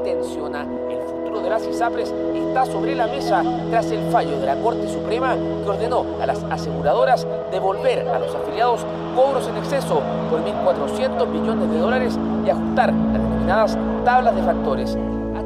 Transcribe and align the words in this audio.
tensiona 0.00 0.62
el 0.90 1.00
futuro 1.00 1.40
de 1.40 1.50
las 1.50 1.66
ISAPRES 1.66 2.12
está 2.34 2.66
sobre 2.66 2.94
la 2.94 3.06
mesa 3.06 3.42
tras 3.70 3.90
el 3.90 4.10
fallo 4.10 4.38
de 4.38 4.46
la 4.46 4.56
Corte 4.56 4.88
Suprema 4.88 5.34
que 5.64 5.68
ordenó 5.68 6.04
a 6.20 6.26
las 6.26 6.42
aseguradoras 6.50 7.26
devolver 7.50 8.06
a 8.08 8.18
los 8.18 8.34
afiliados 8.34 8.84
cobros 9.16 9.48
en 9.48 9.56
exceso 9.56 10.02
por 10.30 10.40
1.400 10.44 11.26
millones 11.28 11.70
de 11.70 11.78
dólares 11.78 12.18
y 12.46 12.50
ajustar 12.50 12.92
las 12.92 13.12
denominadas 13.12 13.78
tablas 14.04 14.34
de 14.34 14.42
factores. 14.42 14.98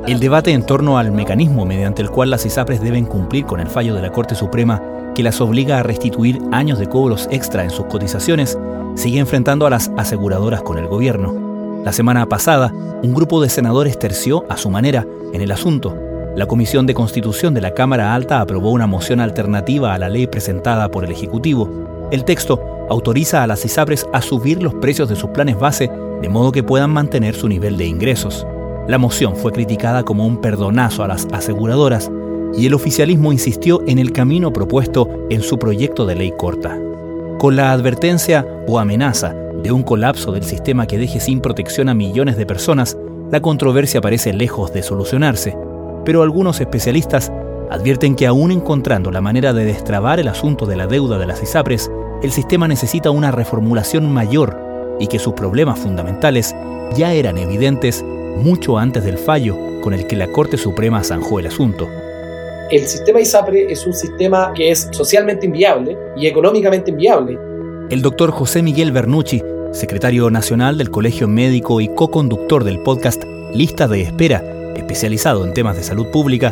El 0.06 0.20
debate 0.20 0.52
en 0.52 0.64
torno 0.64 0.98
al 0.98 1.10
mecanismo 1.10 1.64
mediante 1.64 2.02
el 2.02 2.10
cual 2.10 2.30
las 2.30 2.47
ISAPRES 2.47 2.80
deben 2.80 3.06
cumplir 3.06 3.44
con 3.47 3.60
el 3.60 3.69
fallo 3.69 3.94
de 3.94 4.02
la 4.02 4.12
Corte 4.12 4.34
Suprema 4.34 4.83
que 5.14 5.22
las 5.22 5.41
obliga 5.41 5.78
a 5.78 5.83
restituir 5.83 6.41
años 6.52 6.78
de 6.78 6.88
cobros 6.88 7.28
extra 7.30 7.64
en 7.64 7.70
sus 7.70 7.86
cotizaciones 7.86 8.58
sigue 8.97 9.19
enfrentando 9.19 9.66
a 9.66 9.70
las 9.70 9.91
aseguradoras 9.97 10.62
con 10.62 10.78
el 10.78 10.88
gobierno. 10.88 11.55
La 11.86 11.92
semana 11.92 12.26
pasada, 12.26 12.72
un 13.04 13.14
grupo 13.14 13.40
de 13.40 13.48
senadores 13.48 13.96
terció 13.96 14.44
a 14.48 14.56
su 14.56 14.70
manera 14.70 15.06
en 15.32 15.40
el 15.40 15.52
asunto. 15.52 15.96
La 16.34 16.46
Comisión 16.46 16.84
de 16.84 16.94
Constitución 16.94 17.54
de 17.54 17.60
la 17.60 17.74
Cámara 17.74 18.12
Alta 18.12 18.40
aprobó 18.40 18.72
una 18.72 18.88
moción 18.88 19.20
alternativa 19.20 19.94
a 19.94 19.98
la 19.98 20.08
ley 20.08 20.27
presentada 20.27 20.91
por 20.91 21.04
el 21.04 21.12
Ejecutivo. 21.12 22.08
El 22.10 22.24
texto 22.24 22.60
autoriza 22.91 23.44
a 23.44 23.46
las 23.46 23.64
ISAPRES 23.64 24.04
a 24.12 24.20
subir 24.20 24.64
los 24.64 24.74
precios 24.74 25.08
de 25.08 25.14
sus 25.14 25.30
planes 25.30 25.60
base 25.60 25.88
de 26.20 26.28
modo 26.28 26.50
que 26.50 26.64
puedan 26.64 26.91
mantener 26.91 27.36
su 27.36 27.48
nivel 27.48 27.77
de 27.77 27.86
ingresos. 27.86 28.44
La 28.88 28.98
moción 28.98 29.36
fue 29.36 29.52
criticada 29.52 30.02
como 30.02 30.27
un 30.27 30.38
perdonazo 30.41 31.05
a 31.05 31.06
las 31.06 31.28
aseguradoras 31.30 32.11
y 32.52 32.66
el 32.66 32.74
oficialismo 32.74 33.30
insistió 33.30 33.80
en 33.86 34.00
el 34.00 34.11
camino 34.11 34.52
propuesto 34.52 35.08
en 35.30 35.41
su 35.41 35.56
proyecto 35.56 36.05
de 36.05 36.16
ley 36.16 36.33
corta. 36.36 36.77
Con 37.39 37.55
la 37.55 37.70
advertencia 37.70 38.44
o 38.66 38.80
amenaza 38.80 39.36
de 39.67 39.72
un 39.72 39.83
colapso 39.83 40.31
del 40.31 40.45
sistema 40.45 40.86
que 40.86 40.97
deje 40.97 41.19
sin 41.19 41.41
protección 41.41 41.89
a 41.89 41.95
millones 41.95 42.36
de 42.36 42.47
personas, 42.47 42.97
la 43.33 43.41
controversia 43.41 44.00
parece 44.00 44.33
lejos 44.33 44.73
de 44.73 44.84
solucionarse, 44.84 45.56
pero 46.05 46.23
algunos 46.23 46.61
especialistas 46.61 47.33
advierten 47.69 48.14
que 48.14 48.28
aún 48.28 48.53
encontrando 48.53 49.11
la 49.11 49.20
manera 49.20 49.53
de 49.53 49.64
destrabar 49.64 50.20
el 50.20 50.28
asunto 50.28 50.67
de 50.67 50.77
la 50.77 50.86
deuda 50.86 51.19
de 51.19 51.27
las 51.27 51.42
ISAPRES, 51.42 51.91
el 52.23 52.31
sistema 52.31 52.69
necesita 52.69 53.11
una 53.11 53.33
reformulación 53.33 54.08
mayor 54.12 54.56
y 55.00 55.08
que 55.08 55.19
sus 55.19 55.34
problemas 55.34 55.80
fundamentales 55.80 56.55
ya 56.97 57.12
eran 57.12 57.36
evidentes 57.36 58.05
mucho 58.05 58.78
antes 58.78 59.03
del 59.03 59.19
fallo 59.19 59.56
con 59.83 59.95
el 59.95 60.06
que 60.06 60.14
la 60.14 60.28
Corte 60.28 60.56
Suprema 60.56 61.03
zanjó 61.03 61.41
el 61.41 61.48
asunto. 61.48 61.89
El 62.70 62.86
sistema 62.86 63.20
ISAPRE 63.20 63.73
es 63.73 63.84
un 63.84 63.95
sistema 63.95 64.53
que 64.55 64.70
es 64.70 64.89
socialmente 64.92 65.47
inviable 65.47 65.98
y 66.17 66.28
económicamente 66.28 66.92
inviable. 66.92 67.36
El 67.91 68.03
doctor 68.03 68.30
José 68.30 68.62
Miguel 68.62 68.92
Bernucci 68.92 69.42
secretario 69.77 70.30
nacional 70.30 70.78
del 70.78 70.91
Colegio 70.91 71.28
Médico 71.28 71.80
y 71.80 71.88
co-conductor 71.88 72.64
del 72.64 72.80
podcast 72.80 73.22
Lista 73.52 73.86
de 73.86 74.02
Espera, 74.02 74.42
especializado 74.74 75.44
en 75.44 75.52
temas 75.52 75.77
de 75.77 75.83
salud 75.83 76.06
pública, 76.10 76.50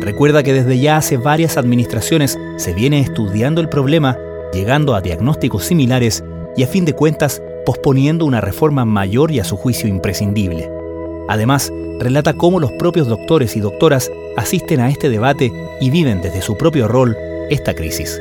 recuerda 0.00 0.42
que 0.42 0.52
desde 0.52 0.78
ya 0.78 0.98
hace 0.98 1.16
varias 1.16 1.56
administraciones 1.56 2.38
se 2.58 2.74
viene 2.74 3.00
estudiando 3.00 3.62
el 3.62 3.70
problema, 3.70 4.18
llegando 4.52 4.94
a 4.94 5.00
diagnósticos 5.00 5.64
similares 5.64 6.22
y 6.54 6.62
a 6.62 6.66
fin 6.66 6.84
de 6.84 6.92
cuentas 6.92 7.42
posponiendo 7.64 8.26
una 8.26 8.42
reforma 8.42 8.84
mayor 8.84 9.30
y 9.30 9.40
a 9.40 9.44
su 9.44 9.56
juicio 9.56 9.88
imprescindible. 9.88 10.70
Además, 11.28 11.72
relata 11.98 12.34
cómo 12.34 12.60
los 12.60 12.72
propios 12.72 13.08
doctores 13.08 13.56
y 13.56 13.60
doctoras 13.60 14.10
asisten 14.36 14.80
a 14.80 14.90
este 14.90 15.08
debate 15.08 15.50
y 15.80 15.90
viven 15.90 16.20
desde 16.20 16.42
su 16.42 16.56
propio 16.58 16.88
rol 16.88 17.16
esta 17.48 17.74
crisis. 17.74 18.20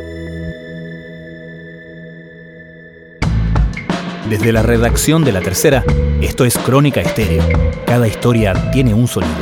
Desde 4.30 4.52
la 4.52 4.64
redacción 4.64 5.24
de 5.24 5.32
La 5.32 5.40
Tercera, 5.40 5.84
esto 6.20 6.46
es 6.46 6.58
Crónica 6.58 7.00
Estéreo. 7.00 7.44
Cada 7.86 8.08
historia 8.08 8.72
tiene 8.72 8.92
un 8.92 9.08
sonido. 9.08 9.36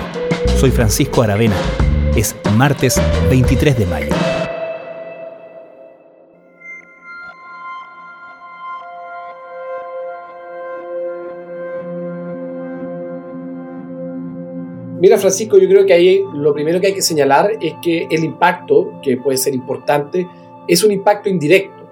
Soy 0.57 0.71
Francisco 0.71 1.21
Aravena. 1.21 1.55
Es 2.17 2.35
martes 2.57 3.01
23 3.29 3.77
de 3.77 3.85
mayo. 3.85 4.13
Mira, 14.99 15.17
Francisco, 15.17 15.57
yo 15.57 15.69
creo 15.69 15.85
que 15.85 15.93
ahí 15.93 16.21
lo 16.33 16.53
primero 16.53 16.81
que 16.81 16.87
hay 16.87 16.93
que 16.93 17.01
señalar 17.01 17.51
es 17.61 17.73
que 17.81 18.05
el 18.11 18.25
impacto, 18.25 18.99
que 19.01 19.15
puede 19.15 19.37
ser 19.37 19.53
importante, 19.55 20.27
es 20.67 20.83
un 20.83 20.91
impacto 20.91 21.29
indirecto 21.29 21.82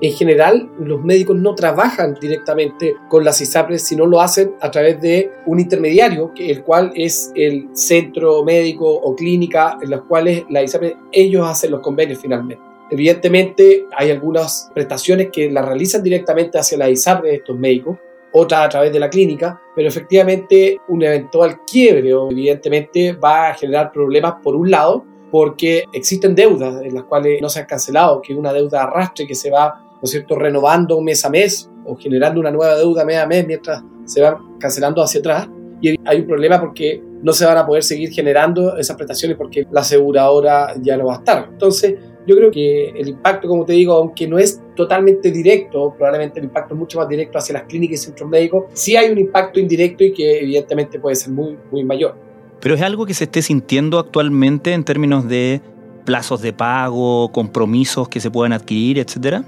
en 0.00 0.12
general, 0.12 0.70
los 0.78 1.02
médicos 1.02 1.36
no 1.36 1.56
trabajan 1.56 2.14
directamente 2.20 2.94
con 3.08 3.24
las 3.24 3.40
ISAPRES, 3.40 3.82
sino 3.82 4.06
lo 4.06 4.20
hacen 4.20 4.54
a 4.60 4.70
través 4.70 5.00
de 5.00 5.32
un 5.46 5.58
intermediario, 5.58 6.32
el 6.36 6.62
cual 6.62 6.92
es 6.94 7.32
el 7.34 7.68
centro 7.72 8.44
médico 8.44 8.88
o 8.88 9.16
clínica 9.16 9.76
en 9.82 9.90
los 9.90 10.02
cuales 10.02 10.44
las 10.50 10.64
ISAPRES, 10.64 10.94
ellos 11.10 11.46
hacen 11.48 11.72
los 11.72 11.80
convenios 11.80 12.20
finalmente. 12.20 12.62
Evidentemente, 12.90 13.86
hay 13.96 14.12
algunas 14.12 14.70
prestaciones 14.72 15.30
que 15.32 15.50
las 15.50 15.64
realizan 15.64 16.02
directamente 16.02 16.58
hacia 16.58 16.78
la 16.78 16.88
ISAPRES 16.88 17.34
estos 17.34 17.58
médicos, 17.58 17.98
otras 18.32 18.66
a 18.66 18.68
través 18.68 18.92
de 18.92 19.00
la 19.00 19.10
clínica, 19.10 19.60
pero 19.74 19.88
efectivamente 19.88 20.78
un 20.88 21.02
eventual 21.02 21.60
quiebre 21.64 22.10
evidentemente 22.30 23.12
va 23.14 23.48
a 23.48 23.54
generar 23.54 23.90
problemas 23.90 24.34
por 24.44 24.54
un 24.54 24.70
lado, 24.70 25.04
porque 25.30 25.84
existen 25.92 26.34
deudas 26.34 26.82
en 26.82 26.94
las 26.94 27.04
cuales 27.04 27.42
no 27.42 27.48
se 27.48 27.60
han 27.60 27.66
cancelado, 27.66 28.22
que 28.22 28.32
es 28.32 28.38
una 28.38 28.52
deuda 28.52 28.84
arrastre 28.84 29.26
que 29.26 29.34
se 29.34 29.50
va 29.50 29.87
¿no 30.00 30.04
es 30.04 30.10
cierto?, 30.10 30.36
renovando 30.36 31.00
mes 31.00 31.24
a 31.24 31.30
mes 31.30 31.70
o 31.84 31.96
generando 31.96 32.40
una 32.40 32.50
nueva 32.50 32.76
deuda 32.76 33.04
mes 33.04 33.18
a 33.18 33.26
mes 33.26 33.46
mientras 33.46 33.82
se 34.04 34.20
van 34.20 34.58
cancelando 34.58 35.02
hacia 35.02 35.20
atrás. 35.20 35.48
Y 35.80 35.96
hay 36.04 36.20
un 36.20 36.26
problema 36.26 36.60
porque 36.60 37.02
no 37.22 37.32
se 37.32 37.44
van 37.44 37.56
a 37.56 37.66
poder 37.66 37.82
seguir 37.82 38.10
generando 38.10 38.76
esas 38.76 38.96
prestaciones 38.96 39.36
porque 39.36 39.66
la 39.70 39.80
aseguradora 39.80 40.74
ya 40.80 40.96
no 40.96 41.06
va 41.06 41.14
a 41.14 41.18
estar. 41.18 41.48
Entonces, 41.50 41.94
yo 42.26 42.36
creo 42.36 42.50
que 42.50 42.90
el 42.90 43.08
impacto, 43.08 43.48
como 43.48 43.64
te 43.64 43.72
digo, 43.72 43.94
aunque 43.94 44.28
no 44.28 44.38
es 44.38 44.60
totalmente 44.76 45.30
directo, 45.30 45.94
probablemente 45.96 46.40
el 46.40 46.44
impacto 46.44 46.74
es 46.74 46.78
mucho 46.78 46.98
más 46.98 47.08
directo 47.08 47.38
hacia 47.38 47.54
las 47.54 47.62
clínicas 47.62 48.02
y 48.02 48.04
centros 48.04 48.28
médicos, 48.28 48.64
sí 48.74 48.96
hay 48.96 49.10
un 49.10 49.18
impacto 49.18 49.58
indirecto 49.58 50.04
y 50.04 50.12
que 50.12 50.40
evidentemente 50.40 51.00
puede 51.00 51.16
ser 51.16 51.32
muy, 51.32 51.56
muy 51.70 51.84
mayor. 51.84 52.16
Pero 52.60 52.74
es 52.74 52.82
algo 52.82 53.06
que 53.06 53.14
se 53.14 53.24
esté 53.24 53.40
sintiendo 53.40 53.98
actualmente 53.98 54.72
en 54.72 54.84
términos 54.84 55.28
de 55.28 55.62
plazos 56.04 56.42
de 56.42 56.52
pago, 56.52 57.30
compromisos 57.32 58.08
que 58.08 58.20
se 58.20 58.30
puedan 58.30 58.52
adquirir, 58.52 58.98
etcétera. 58.98 59.44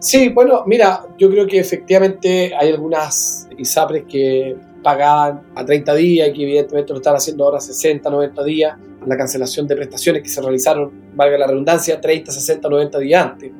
Sí, 0.00 0.30
bueno, 0.30 0.64
mira, 0.66 1.02
yo 1.18 1.28
creo 1.28 1.46
que 1.46 1.58
efectivamente 1.58 2.54
hay 2.58 2.70
algunas 2.70 3.46
ISAPRES 3.56 4.04
que 4.08 4.56
pagaban 4.82 5.42
a 5.54 5.62
30 5.62 5.94
días 5.94 6.28
y 6.28 6.32
que 6.32 6.42
evidentemente 6.42 6.94
lo 6.94 7.00
están 7.00 7.16
haciendo 7.16 7.44
ahora 7.44 7.58
a 7.58 7.60
60, 7.60 8.08
90 8.08 8.44
días. 8.44 8.78
La 9.06 9.18
cancelación 9.18 9.68
de 9.68 9.76
prestaciones 9.76 10.22
que 10.22 10.30
se 10.30 10.40
realizaron, 10.40 10.90
valga 11.14 11.36
la 11.36 11.46
redundancia, 11.46 12.00
30, 12.00 12.32
60, 12.32 12.66
90 12.66 12.98
días 12.98 13.26
antes. 13.26 13.52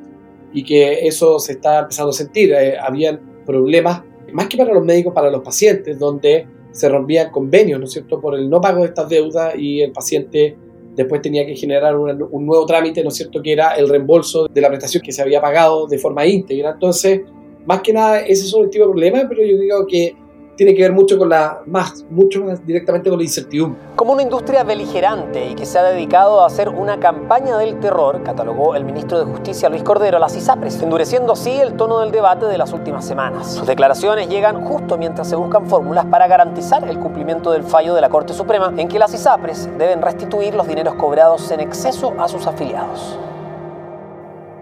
Y 0.51 0.63
que 0.63 1.07
eso 1.07 1.37
se 1.37 1.53
está 1.53 1.81
empezando 1.81 2.09
a 2.09 2.13
sentir. 2.13 2.53
Eh, 2.53 2.75
habían 2.79 3.19
problemas, 3.45 4.01
más 4.33 4.47
que 4.47 4.57
para 4.57 4.73
los 4.73 4.83
médicos, 4.83 5.13
para 5.13 5.29
los 5.29 5.43
pacientes, 5.43 5.99
donde 5.99 6.47
se 6.71 6.89
rompían 6.89 7.29
convenios, 7.29 7.79
¿no 7.79 7.85
es 7.85 7.91
cierto?, 7.91 8.19
por 8.19 8.33
el 8.33 8.49
no 8.49 8.59
pago 8.59 8.79
de 8.79 8.87
estas 8.87 9.09
deudas 9.09 9.53
y 9.55 9.81
el 9.81 9.91
paciente 9.91 10.57
Después 10.95 11.21
tenía 11.21 11.45
que 11.45 11.55
generar 11.55 11.95
un, 11.95 12.45
nuevo 12.45 12.65
trámite, 12.65 13.01
¿no 13.03 13.09
es 13.09 13.15
cierto?, 13.15 13.41
que 13.41 13.53
era 13.53 13.75
el 13.75 13.87
reembolso 13.87 14.47
de 14.47 14.61
la 14.61 14.69
prestación 14.69 15.01
que 15.03 15.11
se 15.11 15.21
había 15.21 15.41
pagado 15.41 15.87
de 15.87 15.97
forma 15.97 16.25
íntegra. 16.25 16.71
Entonces, 16.71 17.21
más 17.65 17.81
que 17.81 17.93
nada, 17.93 18.19
ese 18.19 18.45
es 18.45 18.53
un 18.53 18.69
tipo 18.69 18.85
de 18.85 18.91
problema, 18.91 19.25
pero 19.29 19.43
yo 19.43 19.57
digo 19.57 19.85
que 19.87 20.15
tiene 20.61 20.75
que 20.75 20.83
ver 20.83 20.93
mucho 20.93 21.17
con 21.17 21.27
la 21.27 21.63
más, 21.65 22.05
mucho 22.11 22.43
más 22.43 22.63
directamente 22.63 23.09
con 23.09 23.17
la 23.17 23.23
incertidumbre. 23.23 23.81
Como 23.95 24.13
una 24.13 24.21
industria 24.21 24.63
beligerante 24.63 25.49
y 25.49 25.55
que 25.55 25.65
se 25.65 25.79
ha 25.79 25.81
dedicado 25.81 26.43
a 26.43 26.45
hacer 26.45 26.69
una 26.69 26.99
campaña 26.99 27.57
del 27.57 27.79
terror, 27.79 28.21
catalogó 28.21 28.75
el 28.75 28.85
ministro 28.85 29.17
de 29.17 29.25
Justicia 29.25 29.69
Luis 29.69 29.81
Cordero 29.81 30.17
a 30.17 30.19
las 30.19 30.37
ISAPRES, 30.37 30.83
endureciendo 30.83 31.33
así 31.33 31.49
el 31.49 31.73
tono 31.73 32.01
del 32.01 32.11
debate 32.11 32.45
de 32.45 32.59
las 32.59 32.73
últimas 32.73 33.07
semanas. 33.07 33.55
Sus 33.55 33.65
declaraciones 33.65 34.29
llegan 34.29 34.63
justo 34.63 34.99
mientras 34.99 35.27
se 35.27 35.35
buscan 35.35 35.65
fórmulas 35.65 36.05
para 36.05 36.27
garantizar 36.27 36.87
el 36.87 36.99
cumplimiento 36.99 37.51
del 37.53 37.63
fallo 37.63 37.95
de 37.95 38.01
la 38.01 38.09
Corte 38.09 38.35
Suprema 38.35 38.71
en 38.77 38.87
que 38.87 38.99
las 38.99 39.15
ISAPRES 39.15 39.67
deben 39.79 39.99
restituir 40.03 40.53
los 40.53 40.67
dineros 40.67 40.93
cobrados 40.93 41.49
en 41.49 41.61
exceso 41.61 42.13
a 42.19 42.27
sus 42.27 42.45
afiliados. 42.45 43.17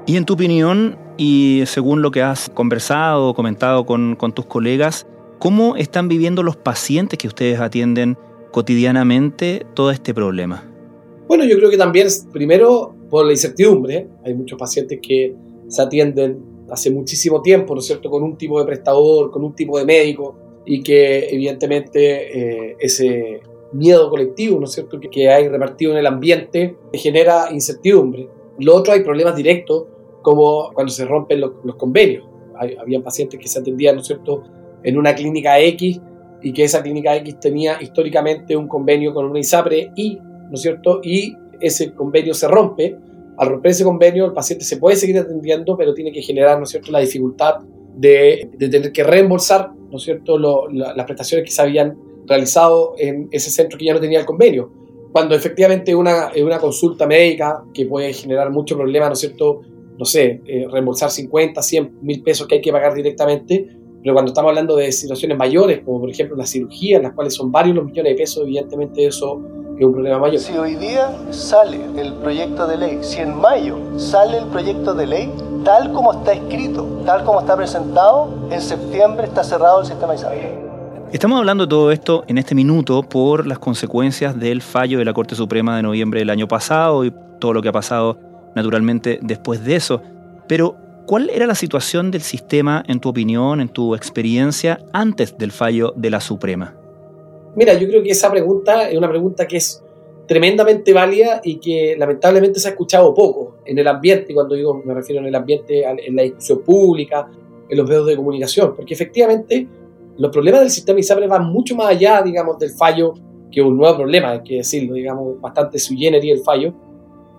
Y 0.05 0.15
en 0.15 0.23
tu 0.23 0.35
opinión, 0.35 0.97
y 1.17 1.63
según 1.65 2.01
lo 2.01 2.09
que 2.09 2.23
has 2.23 2.47
conversado 2.47 3.27
o 3.27 3.33
comentado 3.33 3.85
con, 3.85 4.15
con 4.15 4.31
tus 4.31 4.45
colegas, 4.45 5.05
¿Cómo 5.39 5.77
están 5.77 6.09
viviendo 6.09 6.43
los 6.43 6.57
pacientes 6.57 7.17
que 7.17 7.29
ustedes 7.29 7.61
atienden 7.61 8.17
cotidianamente 8.51 9.65
todo 9.73 9.89
este 9.89 10.13
problema? 10.13 10.69
Bueno, 11.29 11.45
yo 11.45 11.55
creo 11.55 11.69
que 11.69 11.77
también, 11.77 12.07
primero, 12.33 12.93
por 13.09 13.25
la 13.25 13.31
incertidumbre. 13.31 14.05
Hay 14.25 14.33
muchos 14.33 14.59
pacientes 14.59 14.99
que 15.01 15.33
se 15.69 15.81
atienden 15.81 16.43
hace 16.69 16.91
muchísimo 16.91 17.41
tiempo, 17.41 17.73
¿no 17.73 17.79
es 17.79 17.87
cierto?, 17.87 18.09
con 18.09 18.21
un 18.21 18.37
tipo 18.37 18.59
de 18.59 18.65
prestador, 18.65 19.31
con 19.31 19.45
un 19.45 19.55
tipo 19.55 19.79
de 19.79 19.85
médico, 19.85 20.35
y 20.65 20.83
que 20.83 21.29
evidentemente 21.29 22.71
eh, 22.71 22.75
ese 22.77 23.39
miedo 23.71 24.09
colectivo, 24.09 24.59
¿no 24.59 24.65
es 24.65 24.73
cierto?, 24.73 24.99
que, 24.99 25.29
hay 25.29 25.47
repartido 25.47 25.93
en 25.93 25.99
el 25.99 26.05
ambiente 26.05 26.75
genera 26.91 27.47
incertidumbre. 27.49 28.27
Lo 28.57 28.75
otro, 28.75 28.91
hay 28.91 29.03
problemas 29.05 29.37
directos, 29.37 29.85
como 30.21 30.71
cuando 30.73 30.91
se 30.91 31.05
rompen 31.05 31.39
los, 31.39 31.75
convenios. 31.77 32.27
Hay, 32.57 32.75
había 32.75 33.01
pacientes 33.01 33.39
que 33.39 33.47
se 33.47 33.59
atendían, 33.59 33.95
¿no 33.95 34.01
es 34.01 34.07
cierto?, 34.07 34.43
en 34.83 34.97
una 34.97 35.13
clínica 35.15 35.59
X 35.59 36.01
y 36.41 36.53
que 36.53 36.63
esa 36.63 36.81
clínica 36.81 37.15
X 37.17 37.39
tenía 37.39 37.81
históricamente 37.81 38.55
un 38.55 38.67
convenio 38.67 39.13
con 39.13 39.25
una 39.25 39.39
ISAPRE 39.39 39.91
y, 39.95 40.17
¿no 40.17 40.53
es 40.53 40.61
cierto? 40.61 41.01
Y 41.03 41.35
ese 41.59 41.93
convenio 41.93 42.33
se 42.33 42.47
rompe. 42.47 42.97
Al 43.37 43.49
romper 43.49 43.71
ese 43.71 43.83
convenio, 43.83 44.25
el 44.25 44.33
paciente 44.33 44.65
se 44.65 44.77
puede 44.77 44.95
seguir 44.95 45.17
atendiendo, 45.17 45.77
pero 45.77 45.93
tiene 45.93 46.11
que 46.11 46.21
generar, 46.21 46.57
¿no 46.57 46.63
es 46.63 46.69
cierto?, 46.69 46.91
la 46.91 46.99
dificultad 46.99 47.59
de, 47.95 48.49
tener 48.57 48.91
que 48.91 49.03
reembolsar, 49.03 49.71
¿no 49.89 49.97
es 49.97 50.03
cierto?, 50.03 50.37
las 50.37 51.05
prestaciones 51.05 51.45
que 51.45 51.51
se 51.51 51.61
habían 51.61 51.97
realizado 52.25 52.93
en 52.97 53.27
ese 53.31 53.49
centro 53.49 53.77
que 53.77 53.85
ya 53.85 53.93
no 53.93 53.99
tenía 53.99 54.19
el 54.19 54.25
convenio. 54.25 54.71
Cuando 55.11 55.35
efectivamente 55.35 55.95
una, 55.95 56.31
una 56.41 56.59
consulta 56.59 57.07
médica 57.07 57.63
que 57.73 57.85
puede 57.85 58.13
generar 58.13 58.51
mucho 58.51 58.77
problema, 58.77 59.07
¿no 59.07 59.13
es 59.13 59.19
cierto?, 59.19 59.61
no 59.97 60.05
sé, 60.05 60.41
eh, 60.45 60.65
reembolsar 60.71 61.11
50, 61.11 61.61
100 61.61 61.99
mil 62.01 62.23
pesos 62.23 62.47
que 62.47 62.55
hay 62.55 62.61
que 62.61 62.71
pagar 62.71 62.93
directamente, 62.93 63.67
pero 64.01 64.13
cuando 64.13 64.29
estamos 64.29 64.49
hablando 64.49 64.75
de 64.75 64.91
situaciones 64.91 65.37
mayores, 65.37 65.81
como 65.83 65.99
por 65.99 66.09
ejemplo 66.09 66.35
la 66.37 66.45
cirugía, 66.45 66.97
en 66.97 67.03
las 67.03 67.13
cuales 67.13 67.33
son 67.33 67.51
varios 67.51 67.75
los 67.75 67.85
millones 67.85 68.13
de 68.13 68.17
pesos, 68.17 68.43
evidentemente 68.43 69.05
eso 69.05 69.41
es 69.77 69.85
un 69.85 69.93
problema 69.93 70.19
mayor. 70.19 70.39
Si 70.39 70.57
hoy 70.57 70.75
día 70.75 71.11
sale 71.31 71.79
el 71.97 72.13
proyecto 72.15 72.67
de 72.67 72.77
ley, 72.77 72.99
si 73.01 73.19
en 73.19 73.35
mayo 73.37 73.77
sale 73.97 74.37
el 74.37 74.45
proyecto 74.45 74.93
de 74.93 75.07
ley, 75.07 75.31
tal 75.63 75.91
como 75.91 76.13
está 76.13 76.33
escrito, 76.33 76.85
tal 77.05 77.23
como 77.23 77.41
está 77.41 77.55
presentado, 77.55 78.29
en 78.51 78.61
septiembre 78.61 79.27
está 79.27 79.43
cerrado 79.43 79.81
el 79.81 79.85
sistema 79.85 80.15
Isabel. 80.15 80.69
Estamos 81.11 81.39
hablando 81.39 81.65
de 81.65 81.69
todo 81.69 81.91
esto 81.91 82.23
en 82.27 82.37
este 82.37 82.53
minuto 82.53 83.01
por 83.01 83.47
las 83.47 83.57
consecuencias 83.57 84.39
del 84.39 84.61
fallo 84.61 84.99
de 84.99 85.05
la 85.05 85.13
Corte 85.13 85.35
Suprema 85.35 85.75
de 85.75 85.81
noviembre 85.81 86.19
del 86.19 86.29
año 86.29 86.47
pasado 86.47 87.03
y 87.03 87.11
todo 87.39 87.53
lo 87.53 87.61
que 87.61 87.69
ha 87.69 87.73
pasado 87.73 88.17
naturalmente 88.55 89.19
después 89.21 89.63
de 89.63 89.75
eso. 89.75 90.01
Pero, 90.47 90.75
¿cuál 91.09 91.31
era 91.31 91.47
la 91.47 91.55
situación 91.55 92.11
del 92.11 92.21
sistema, 92.21 92.83
en 92.87 92.99
tu 92.99 93.09
opinión, 93.09 93.61
en 93.61 93.69
tu 93.69 93.95
experiencia, 93.95 94.85
antes 94.93 95.35
del 95.39 95.51
fallo 95.51 95.91
de 95.95 96.11
la 96.11 96.21
Suprema? 96.21 96.75
Mira, 97.55 97.73
yo 97.73 97.87
creo 97.87 98.03
que 98.03 98.11
esa 98.11 98.29
pregunta 98.29 98.87
es 98.87 98.95
una 98.95 99.09
pregunta 99.09 99.47
que 99.47 99.57
es 99.57 99.83
tremendamente 100.27 100.93
válida 100.93 101.41
y 101.43 101.55
que 101.55 101.95
lamentablemente 101.97 102.59
se 102.59 102.67
ha 102.67 102.71
escuchado 102.71 103.11
poco 103.15 103.55
en 103.65 103.79
el 103.79 103.87
ambiente, 103.87 104.35
cuando 104.35 104.53
digo 104.53 104.83
me 104.85 104.93
refiero 104.93 105.19
en 105.19 105.25
el 105.25 105.33
ambiente, 105.33 105.83
en 105.83 106.15
la 106.15 106.21
discusión 106.21 106.61
pública, 106.61 107.27
en 107.67 107.75
los 107.75 107.89
medios 107.89 108.05
de 108.05 108.15
comunicación, 108.15 108.75
porque 108.75 108.93
efectivamente 108.93 109.67
los 110.15 110.29
problemas 110.31 110.61
del 110.61 110.69
sistema 110.69 110.99
ISAPRE 110.99 111.25
van 111.25 111.45
mucho 111.51 111.75
más 111.75 111.87
allá, 111.87 112.21
digamos, 112.21 112.59
del 112.59 112.69
fallo, 112.69 113.15
que 113.51 113.63
un 113.63 113.77
nuevo 113.77 113.97
problema, 113.97 114.33
hay 114.33 114.43
que 114.43 114.57
decirlo, 114.57 114.93
digamos, 114.93 115.41
bastante 115.41 115.79
sui 115.79 115.97
generis 115.97 116.33
el 116.33 116.43
fallo, 116.43 116.71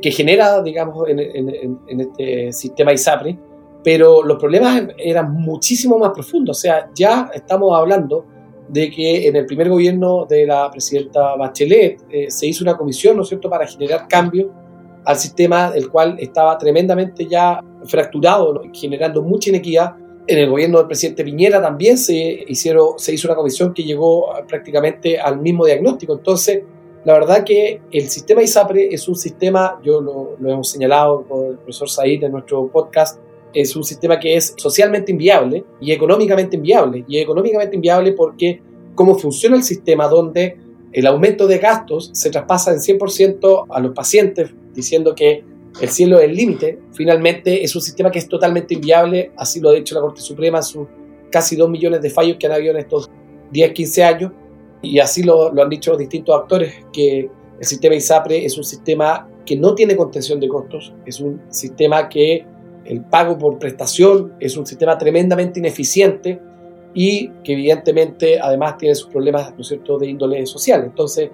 que 0.03 0.11
genera, 0.11 0.61
digamos, 0.61 1.09
en, 1.09 2.01
este 2.01 2.53
sistema 2.53 2.93
ISAPRE, 2.93 3.39
pero 3.83 4.23
los 4.23 4.39
problemas 4.39 4.83
eran 4.99 5.33
muchísimo 5.33 5.99
más 5.99 6.11
profundos. 6.11 6.59
O 6.59 6.61
sea, 6.61 6.91
ya 6.95 7.31
estamos 7.35 7.77
hablando 7.77 8.27
de 8.69 8.91
que 8.91 9.27
en 9.27 9.37
el 9.37 9.47
primer 9.47 9.69
gobierno 9.69 10.27
de 10.27 10.47
la 10.47 10.71
presidenta 10.71 11.35
Bachelet 11.37 12.03
eh, 12.11 12.31
se 12.31 12.47
hizo 12.47 12.63
una 12.63 12.77
comisión, 12.77 13.17
¿no 13.17 13.23
es 13.23 13.29
cierto?, 13.29 13.51
para 13.51 13.67
generar 13.67 14.07
cambios 14.07 14.49
al 15.05 15.17
sistema, 15.17 15.73
el 15.75 15.91
cual 15.91 16.17
estaba 16.21 16.57
tremendamente 16.59 17.27
ya 17.27 17.61
fracturado, 17.85 18.63
generando 18.73 19.23
mucha 19.23 19.51
inequidad. 19.51 19.95
En 20.27 20.39
el 20.39 20.51
gobierno 20.51 20.79
del 20.79 20.87
presidente 20.87 21.25
Piñera 21.25 21.61
también 21.61 21.99
se, 21.99 22.45
hicieron, 22.47 22.99
se 22.99 23.13
hizo 23.15 23.27
una 23.27 23.35
comisión 23.35 23.75
que 23.75 23.83
llegó 23.83 24.29
prácticamente 24.47 25.19
al 25.19 25.41
mismo 25.41 25.65
diagnóstico. 25.65 26.13
Entonces, 26.13 26.63
la 27.05 27.15
verdad 27.15 27.45
que 27.45 27.81
el 27.91 28.09
sistema 28.09 28.43
ISAPRE 28.43 28.89
es 28.93 29.09
un 29.09 29.17
sistema, 29.17 29.81
yo 29.83 30.01
lo, 30.01 30.37
hemos 30.39 30.71
señalado 30.71 31.25
con 31.27 31.47
el 31.47 31.57
profesor 31.57 31.89
Said 31.89 32.23
en 32.23 32.33
nuestro 32.33 32.69
podcast, 32.69 33.19
es 33.53 33.75
un 33.77 33.85
sistema 33.85 34.19
que 34.19 34.37
es 34.37 34.55
socialmente 34.57 35.13
inviable 35.13 35.65
y 35.81 35.93
económicamente 35.93 36.57
inviable. 36.57 37.05
Y 37.09 37.19
económicamente 37.19 37.77
inviable 37.77 38.13
porque 38.13 38.61
cómo 38.95 39.19
funciona 39.19 39.57
el 39.57 39.63
sistema 39.63 40.09
donde 40.09 40.57
el 40.93 41.07
aumento 41.07 41.47
de 41.47 41.59
gastos 41.59 42.11
se 42.13 42.31
traspasa 42.31 42.73
en 42.73 42.79
100% 42.79 43.67
a 43.69 43.81
los 43.81 43.95
pacientes, 43.95 44.51
diciendo 44.75 45.15
que 45.15 45.45
el 45.81 45.89
cielo 45.89 46.19
es 46.19 46.25
el 46.25 46.35
límite, 46.35 46.79
finalmente 46.93 47.63
es 47.63 47.75
un 47.77 47.83
sistema 47.83 48.11
que 48.11 48.19
es 48.19 48.29
totalmente 48.29 48.75
inviable, 48.75 49.31
así 49.37 49.61
lo 49.61 49.71
ha 49.71 49.75
dicho 49.75 49.95
la 49.95 50.01
Corte 50.01 50.21
Suprema 50.21 50.59
en 50.59 50.65
sus 50.65 50.89
casi 51.31 51.55
2 51.55 51.71
millones 51.71 52.03
de 52.03 52.11
fallos 52.11 52.37
que 52.39 52.47
han 52.47 52.53
habido 52.53 52.73
en 52.73 52.79
estos 52.79 53.09
10, 53.53 53.73
15 53.73 54.05
años, 54.05 54.33
y 54.83 54.99
así 54.99 55.23
lo, 55.23 55.53
lo 55.53 55.63
han 55.63 55.69
dicho 55.69 55.93
los 55.93 55.99
distintos 55.99 56.35
actores, 56.35 56.75
que 56.93 57.31
el 57.61 57.65
sistema 57.65 57.95
ISAPRE 57.95 58.45
es 58.45 58.59
un 58.59 58.65
sistema 58.65 59.29
que 59.47 59.55
no 59.55 59.75
tiene 59.75 59.97
contención 59.97 60.41
de 60.41 60.49
costos, 60.49 60.93
es 61.07 61.21
un 61.21 61.41
sistema 61.51 62.09
que 62.09 62.45
el 62.85 63.03
pago 63.03 63.39
por 63.39 63.59
prestación 63.59 64.35
es 64.41 64.57
un 64.57 64.67
sistema 64.67 64.97
tremendamente 64.99 65.61
ineficiente 65.61 66.41
y 66.95 67.29
que 67.45 67.53
evidentemente 67.53 68.41
además 68.41 68.77
tiene 68.79 68.95
sus 68.95 69.09
problemas, 69.09 69.53
¿no 69.55 69.61
es 69.61 69.69
cierto?, 69.69 69.99
de 69.99 70.09
índole 70.09 70.45
social. 70.47 70.83
Entonces, 70.85 71.31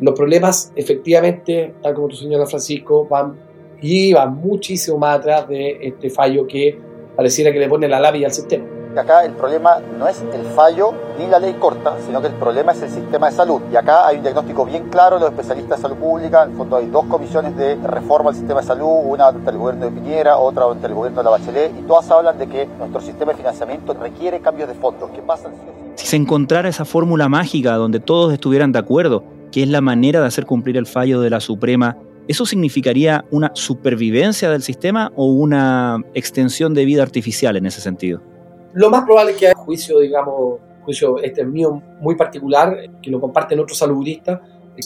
los 0.00 0.14
problemas 0.14 0.72
efectivamente, 0.76 1.74
tal 1.82 1.94
como 1.94 2.08
tú 2.08 2.16
señalas 2.16 2.50
Francisco, 2.50 3.06
van 3.08 3.38
y 3.80 4.12
van 4.12 4.36
muchísimo 4.36 4.98
más 4.98 5.18
atrás 5.18 5.48
de 5.48 5.78
este 5.80 6.10
fallo 6.10 6.46
que 6.46 6.78
pareciera 7.16 7.52
que 7.52 7.58
le 7.58 7.68
pone 7.68 7.88
la 7.88 8.00
labia 8.00 8.26
al 8.26 8.32
sistema 8.32 8.83
acá 9.00 9.24
el 9.24 9.32
problema 9.32 9.78
no 9.98 10.06
es 10.08 10.22
el 10.32 10.44
fallo 10.54 10.92
ni 11.18 11.26
la 11.26 11.38
ley 11.38 11.54
corta, 11.54 11.96
sino 12.04 12.20
que 12.20 12.28
el 12.28 12.34
problema 12.34 12.72
es 12.72 12.82
el 12.82 12.90
sistema 12.90 13.30
de 13.30 13.36
salud. 13.36 13.60
Y 13.72 13.76
acá 13.76 14.06
hay 14.06 14.16
un 14.16 14.22
diagnóstico 14.22 14.64
bien 14.64 14.88
claro 14.88 15.16
de 15.16 15.22
los 15.22 15.30
especialistas 15.30 15.78
de 15.78 15.82
salud 15.82 15.96
pública. 15.96 16.44
En 16.44 16.50
el 16.50 16.56
fondo 16.56 16.76
hay 16.76 16.86
dos 16.86 17.04
comisiones 17.06 17.56
de 17.56 17.76
reforma 17.76 18.30
del 18.30 18.38
sistema 18.38 18.60
de 18.60 18.66
salud, 18.66 19.00
una 19.04 19.28
ante 19.28 19.50
el 19.50 19.58
gobierno 19.58 19.86
de 19.86 19.92
Piñera, 19.92 20.36
otra 20.38 20.64
ante 20.70 20.86
el 20.86 20.94
gobierno 20.94 21.18
de 21.18 21.24
la 21.24 21.30
Bachelet, 21.30 21.72
y 21.78 21.82
todas 21.82 22.10
hablan 22.10 22.38
de 22.38 22.46
que 22.48 22.66
nuestro 22.78 23.00
sistema 23.00 23.32
de 23.32 23.38
financiamiento 23.38 23.94
requiere 23.94 24.40
cambios 24.40 24.68
de 24.68 24.74
fondos. 24.74 25.10
¿Qué 25.10 25.22
pasa? 25.22 25.48
Si 25.96 26.06
se 26.06 26.16
encontrara 26.16 26.68
esa 26.68 26.84
fórmula 26.84 27.28
mágica 27.28 27.74
donde 27.74 28.00
todos 28.00 28.32
estuvieran 28.32 28.72
de 28.72 28.80
acuerdo, 28.80 29.24
que 29.52 29.62
es 29.62 29.68
la 29.68 29.80
manera 29.80 30.20
de 30.20 30.26
hacer 30.26 30.46
cumplir 30.46 30.76
el 30.76 30.86
fallo 30.86 31.20
de 31.20 31.30
la 31.30 31.40
Suprema, 31.40 31.96
¿eso 32.26 32.44
significaría 32.46 33.24
una 33.30 33.52
supervivencia 33.54 34.50
del 34.50 34.62
sistema 34.62 35.12
o 35.14 35.26
una 35.26 35.98
extensión 36.14 36.74
de 36.74 36.84
vida 36.84 37.02
artificial 37.02 37.56
en 37.56 37.66
ese 37.66 37.80
sentido? 37.80 38.33
Lo 38.74 38.90
más 38.90 39.04
probable 39.04 39.32
es 39.32 39.38
que 39.38 39.46
haya 39.46 39.56
juicio, 39.56 40.00
digamos, 40.00 40.58
juicio 40.84 41.18
este 41.22 41.44
mío 41.44 41.80
muy 42.00 42.16
particular, 42.16 42.76
que 43.00 43.10
lo 43.10 43.20
comparten 43.20 43.60
otros 43.60 43.78
saludistas, 43.78 44.40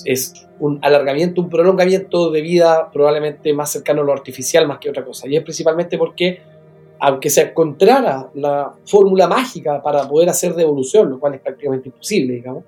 es 0.04 0.46
un 0.60 0.78
alargamiento, 0.82 1.40
un 1.40 1.48
prolongamiento 1.48 2.30
de 2.30 2.42
vida 2.42 2.90
probablemente 2.92 3.52
más 3.54 3.70
cercano 3.70 4.02
a 4.02 4.04
lo 4.04 4.12
artificial 4.12 4.68
más 4.68 4.78
que 4.78 4.90
otra 4.90 5.04
cosa. 5.04 5.26
Y 5.26 5.36
es 5.36 5.42
principalmente 5.42 5.96
porque, 5.96 6.40
aunque 7.00 7.30
se 7.30 7.42
encontrara 7.42 8.30
la 8.34 8.72
fórmula 8.84 9.26
mágica 9.26 9.82
para 9.82 10.06
poder 10.06 10.28
hacer 10.28 10.54
devolución, 10.54 11.08
lo 11.10 11.18
cual 11.18 11.34
es 11.34 11.40
prácticamente 11.40 11.88
imposible, 11.88 12.34
digamos, 12.34 12.64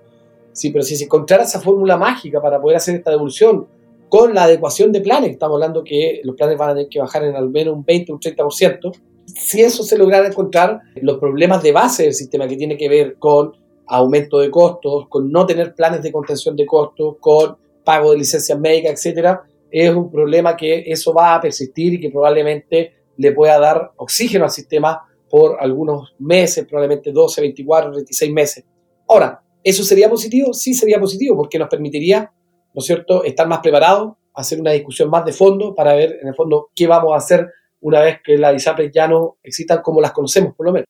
sí, 0.52 0.70
pero 0.70 0.82
si 0.82 0.96
se 0.96 1.04
encontrara 1.04 1.42
esa 1.42 1.60
fórmula 1.60 1.98
mágica 1.98 2.40
para 2.40 2.60
poder 2.60 2.78
hacer 2.78 2.94
esta 2.94 3.10
devolución 3.10 3.66
con 4.08 4.34
la 4.34 4.44
adecuación 4.44 4.90
de 4.90 5.02
planes, 5.02 5.32
estamos 5.32 5.56
hablando 5.56 5.84
que 5.84 6.22
los 6.24 6.34
planes 6.34 6.56
van 6.56 6.70
a 6.70 6.74
tener 6.74 6.88
que 6.88 6.98
bajar 6.98 7.24
en 7.24 7.36
al 7.36 7.50
menos 7.50 7.74
un 7.74 7.84
20 7.84 8.10
o 8.10 8.14
un 8.14 8.20
30%, 8.20 8.92
si 9.34 9.62
eso 9.62 9.82
se 9.82 9.98
lograra 9.98 10.26
encontrar, 10.26 10.80
los 10.96 11.18
problemas 11.18 11.62
de 11.62 11.72
base 11.72 12.04
del 12.04 12.14
sistema 12.14 12.46
que 12.46 12.56
tiene 12.56 12.76
que 12.76 12.88
ver 12.88 13.16
con 13.18 13.52
aumento 13.86 14.38
de 14.38 14.50
costos, 14.50 15.08
con 15.08 15.30
no 15.30 15.46
tener 15.46 15.74
planes 15.74 16.02
de 16.02 16.12
contención 16.12 16.54
de 16.56 16.66
costos, 16.66 17.16
con 17.20 17.56
pago 17.84 18.12
de 18.12 18.18
licencias 18.18 18.58
médicas, 18.58 18.92
etcétera, 18.92 19.42
es 19.70 19.94
un 19.94 20.10
problema 20.10 20.56
que 20.56 20.84
eso 20.86 21.12
va 21.12 21.34
a 21.34 21.40
persistir 21.40 21.94
y 21.94 22.00
que 22.00 22.10
probablemente 22.10 22.94
le 23.16 23.32
pueda 23.32 23.58
dar 23.58 23.92
oxígeno 23.96 24.44
al 24.44 24.50
sistema 24.50 25.02
por 25.28 25.56
algunos 25.60 26.14
meses, 26.18 26.66
probablemente 26.66 27.12
12, 27.12 27.40
24, 27.40 27.90
26 27.92 28.32
meses. 28.32 28.64
Ahora, 29.08 29.42
¿eso 29.62 29.82
sería 29.84 30.08
positivo? 30.08 30.52
Sí 30.52 30.74
sería 30.74 30.98
positivo 30.98 31.36
porque 31.36 31.58
nos 31.58 31.68
permitiría, 31.68 32.32
¿no 32.74 32.78
es 32.78 32.84
cierto?, 32.84 33.24
estar 33.24 33.46
más 33.46 33.60
preparados, 33.60 34.14
hacer 34.34 34.60
una 34.60 34.72
discusión 34.72 35.10
más 35.10 35.24
de 35.24 35.32
fondo 35.32 35.74
para 35.74 35.94
ver, 35.94 36.18
en 36.20 36.28
el 36.28 36.34
fondo, 36.34 36.70
qué 36.74 36.86
vamos 36.86 37.12
a 37.12 37.16
hacer 37.16 37.48
una 37.80 38.00
vez 38.00 38.20
que 38.22 38.36
las 38.36 38.54
ISAPRES 38.54 38.90
ya 38.92 39.08
no 39.08 39.36
existan 39.42 39.80
como 39.82 40.00
las 40.00 40.12
conocemos, 40.12 40.54
por 40.54 40.66
lo 40.66 40.72
menos. 40.72 40.86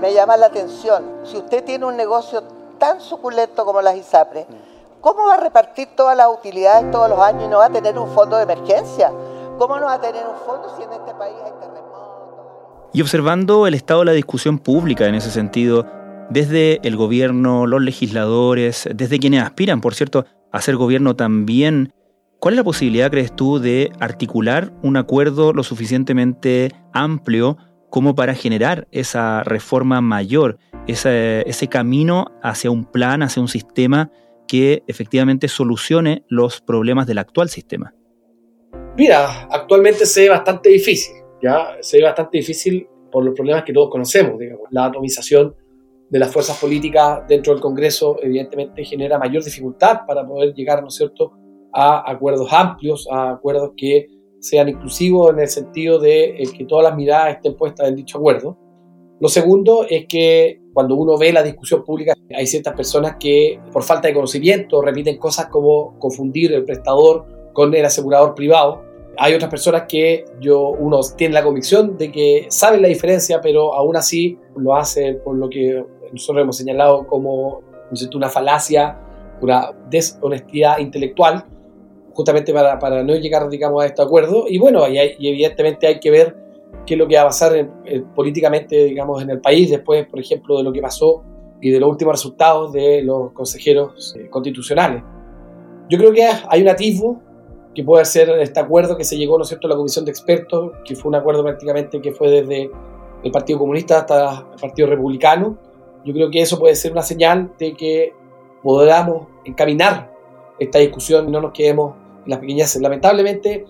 Me 0.00 0.12
llama 0.12 0.36
la 0.36 0.46
atención, 0.46 1.04
si 1.24 1.36
usted 1.36 1.64
tiene 1.64 1.84
un 1.84 1.96
negocio 1.96 2.42
tan 2.78 3.00
suculento 3.00 3.64
como 3.64 3.80
las 3.82 3.96
ISAPRES, 3.96 4.46
¿cómo 5.00 5.26
va 5.26 5.34
a 5.34 5.40
repartir 5.40 5.88
todas 5.96 6.16
las 6.16 6.26
utilidades 6.28 6.90
todos 6.90 7.08
los 7.08 7.20
años 7.20 7.44
y 7.44 7.48
no 7.48 7.58
va 7.58 7.66
a 7.66 7.70
tener 7.70 7.96
un 7.98 8.08
fondo 8.08 8.36
de 8.36 8.42
emergencia? 8.42 9.12
¿Cómo 9.58 9.78
no 9.78 9.86
va 9.86 9.94
a 9.94 10.00
tener 10.00 10.24
un 10.26 10.36
fondo 10.44 10.74
si 10.76 10.82
en 10.82 10.92
este 10.92 11.14
país 11.14 11.36
hay 11.44 11.52
terremotos? 11.60 11.92
Y 12.92 13.00
observando 13.00 13.66
el 13.66 13.74
estado 13.74 14.00
de 14.00 14.06
la 14.06 14.12
discusión 14.12 14.58
pública 14.58 15.06
en 15.06 15.14
ese 15.14 15.30
sentido, 15.30 15.86
desde 16.30 16.80
el 16.86 16.96
gobierno, 16.96 17.66
los 17.66 17.82
legisladores, 17.82 18.88
desde 18.94 19.18
quienes 19.18 19.42
aspiran, 19.42 19.80
por 19.80 19.94
cierto, 19.94 20.24
a 20.50 20.60
ser 20.60 20.76
gobierno 20.76 21.14
también, 21.14 21.92
¿Cuál 22.42 22.54
es 22.54 22.56
la 22.56 22.64
posibilidad, 22.64 23.08
crees 23.08 23.36
tú, 23.36 23.60
de 23.60 23.92
articular 24.00 24.72
un 24.82 24.96
acuerdo 24.96 25.52
lo 25.52 25.62
suficientemente 25.62 26.72
amplio 26.92 27.56
como 27.88 28.16
para 28.16 28.34
generar 28.34 28.88
esa 28.90 29.44
reforma 29.44 30.00
mayor, 30.00 30.58
ese, 30.88 31.68
camino 31.70 32.32
hacia 32.42 32.72
un 32.72 32.84
plan, 32.84 33.22
hacia 33.22 33.40
un 33.40 33.46
sistema 33.46 34.10
que 34.48 34.82
efectivamente 34.88 35.46
solucione 35.46 36.24
los 36.26 36.60
problemas 36.60 37.06
del 37.06 37.18
actual 37.18 37.48
sistema? 37.48 37.94
Mira, 38.98 39.44
actualmente 39.48 40.04
se 40.04 40.22
ve 40.22 40.30
bastante 40.30 40.70
difícil, 40.70 41.14
¿ya? 41.40 41.76
Se 41.80 41.98
ve 41.98 42.02
bastante 42.02 42.38
difícil 42.38 42.88
por 43.12 43.24
los 43.24 43.36
problemas 43.36 43.62
que 43.62 43.72
todos 43.72 43.88
conocemos, 43.88 44.34
la 44.72 44.86
atomización 44.86 45.54
de 46.10 46.18
las 46.18 46.32
fuerzas 46.32 46.58
políticas 46.58 47.20
dentro 47.28 47.52
del 47.52 47.62
Congreso, 47.62 48.16
evidentemente 48.20 48.84
genera 48.84 49.16
mayor 49.16 49.44
dificultad 49.44 50.00
para 50.08 50.26
poder 50.26 50.52
llegar, 50.54 50.82
¿no 50.82 50.88
es 50.88 50.96
cierto?, 50.96 51.34
a 51.72 52.10
acuerdos 52.10 52.52
amplios, 52.52 53.08
a 53.10 53.30
acuerdos 53.32 53.72
que 53.76 54.08
sean 54.40 54.68
inclusivos 54.68 55.30
en 55.32 55.40
el 55.40 55.48
sentido 55.48 55.98
de 55.98 56.42
eh, 56.42 56.44
que 56.56 56.64
todas 56.64 56.84
las 56.84 56.96
miradas 56.96 57.36
estén 57.36 57.56
puestas 57.56 57.88
en 57.88 57.96
dicho 57.96 58.18
acuerdo. 58.18 58.58
Lo 59.20 59.28
segundo 59.28 59.86
es 59.88 60.06
que 60.08 60.60
cuando 60.72 60.96
uno 60.96 61.16
ve 61.16 61.32
la 61.32 61.44
discusión 61.44 61.84
pública, 61.84 62.14
hay 62.34 62.46
ciertas 62.46 62.74
personas 62.74 63.16
que 63.20 63.60
por 63.72 63.84
falta 63.84 64.08
de 64.08 64.14
conocimiento 64.14 64.82
repiten 64.82 65.16
cosas 65.16 65.46
como 65.46 65.96
confundir 65.98 66.52
el 66.52 66.64
prestador 66.64 67.26
con 67.52 67.72
el 67.72 67.84
asegurador 67.84 68.34
privado. 68.34 68.82
Hay 69.18 69.34
otras 69.34 69.50
personas 69.50 69.84
que 69.88 70.24
yo, 70.40 70.70
uno 70.70 71.00
tiene 71.16 71.34
la 71.34 71.44
convicción 71.44 71.96
de 71.98 72.10
que 72.10 72.46
saben 72.48 72.82
la 72.82 72.88
diferencia, 72.88 73.40
pero 73.40 73.74
aún 73.74 73.94
así 73.94 74.38
lo 74.56 74.74
hacen 74.74 75.20
por 75.22 75.36
lo 75.36 75.48
que 75.48 75.84
nosotros 76.12 76.42
hemos 76.42 76.56
señalado 76.56 77.06
como 77.06 77.60
una 78.14 78.28
falacia, 78.28 78.98
una 79.40 79.70
deshonestidad 79.90 80.78
intelectual, 80.78 81.44
justamente 82.14 82.52
para, 82.52 82.78
para 82.78 83.02
no 83.02 83.14
llegar, 83.16 83.48
digamos, 83.48 83.82
a 83.82 83.86
este 83.86 84.02
acuerdo. 84.02 84.44
Y 84.48 84.58
bueno, 84.58 84.86
y, 84.88 84.98
y 85.18 85.28
evidentemente 85.28 85.86
hay 85.86 86.00
que 86.00 86.10
ver 86.10 86.36
qué 86.86 86.94
es 86.94 86.98
lo 86.98 87.06
que 87.06 87.16
va 87.16 87.22
a 87.22 87.26
pasar 87.26 87.70
políticamente, 88.14 88.84
digamos, 88.84 89.22
en 89.22 89.30
el 89.30 89.40
país 89.40 89.70
después, 89.70 90.06
por 90.06 90.20
ejemplo, 90.20 90.58
de 90.58 90.64
lo 90.64 90.72
que 90.72 90.80
pasó 90.80 91.22
y 91.60 91.70
de 91.70 91.78
los 91.78 91.88
últimos 91.88 92.14
resultados 92.14 92.72
de 92.72 93.02
los 93.02 93.32
consejeros 93.32 94.16
eh, 94.18 94.28
constitucionales. 94.28 95.02
Yo 95.88 95.96
creo 95.96 96.12
que 96.12 96.28
hay 96.48 96.60
un 96.60 96.68
atisbo 96.68 97.20
que 97.72 97.84
puede 97.84 98.04
ser 98.04 98.28
este 98.40 98.58
acuerdo 98.58 98.96
que 98.96 99.04
se 99.04 99.16
llegó, 99.16 99.38
¿no 99.38 99.44
es 99.44 99.48
cierto?, 99.48 99.68
la 99.68 99.76
comisión 99.76 100.04
de 100.04 100.10
expertos, 100.10 100.72
que 100.84 100.96
fue 100.96 101.08
un 101.08 101.14
acuerdo 101.14 101.42
prácticamente 101.44 102.00
que 102.00 102.12
fue 102.12 102.30
desde 102.30 102.70
el 103.22 103.30
Partido 103.30 103.60
Comunista 103.60 103.98
hasta 103.98 104.44
el 104.54 104.60
Partido 104.60 104.88
Republicano. 104.88 105.56
Yo 106.04 106.12
creo 106.12 106.30
que 106.30 106.42
eso 106.42 106.58
puede 106.58 106.74
ser 106.74 106.90
una 106.90 107.02
señal 107.02 107.52
de 107.58 107.74
que 107.74 108.12
podamos 108.62 109.28
encaminar 109.44 110.12
esta 110.58 110.80
discusión 110.80 111.28
y 111.28 111.30
no 111.30 111.40
nos 111.40 111.52
quedemos 111.52 111.94
en 111.94 112.01
las 112.26 112.38
pequeñas. 112.38 112.76
Lamentablemente, 112.76 113.64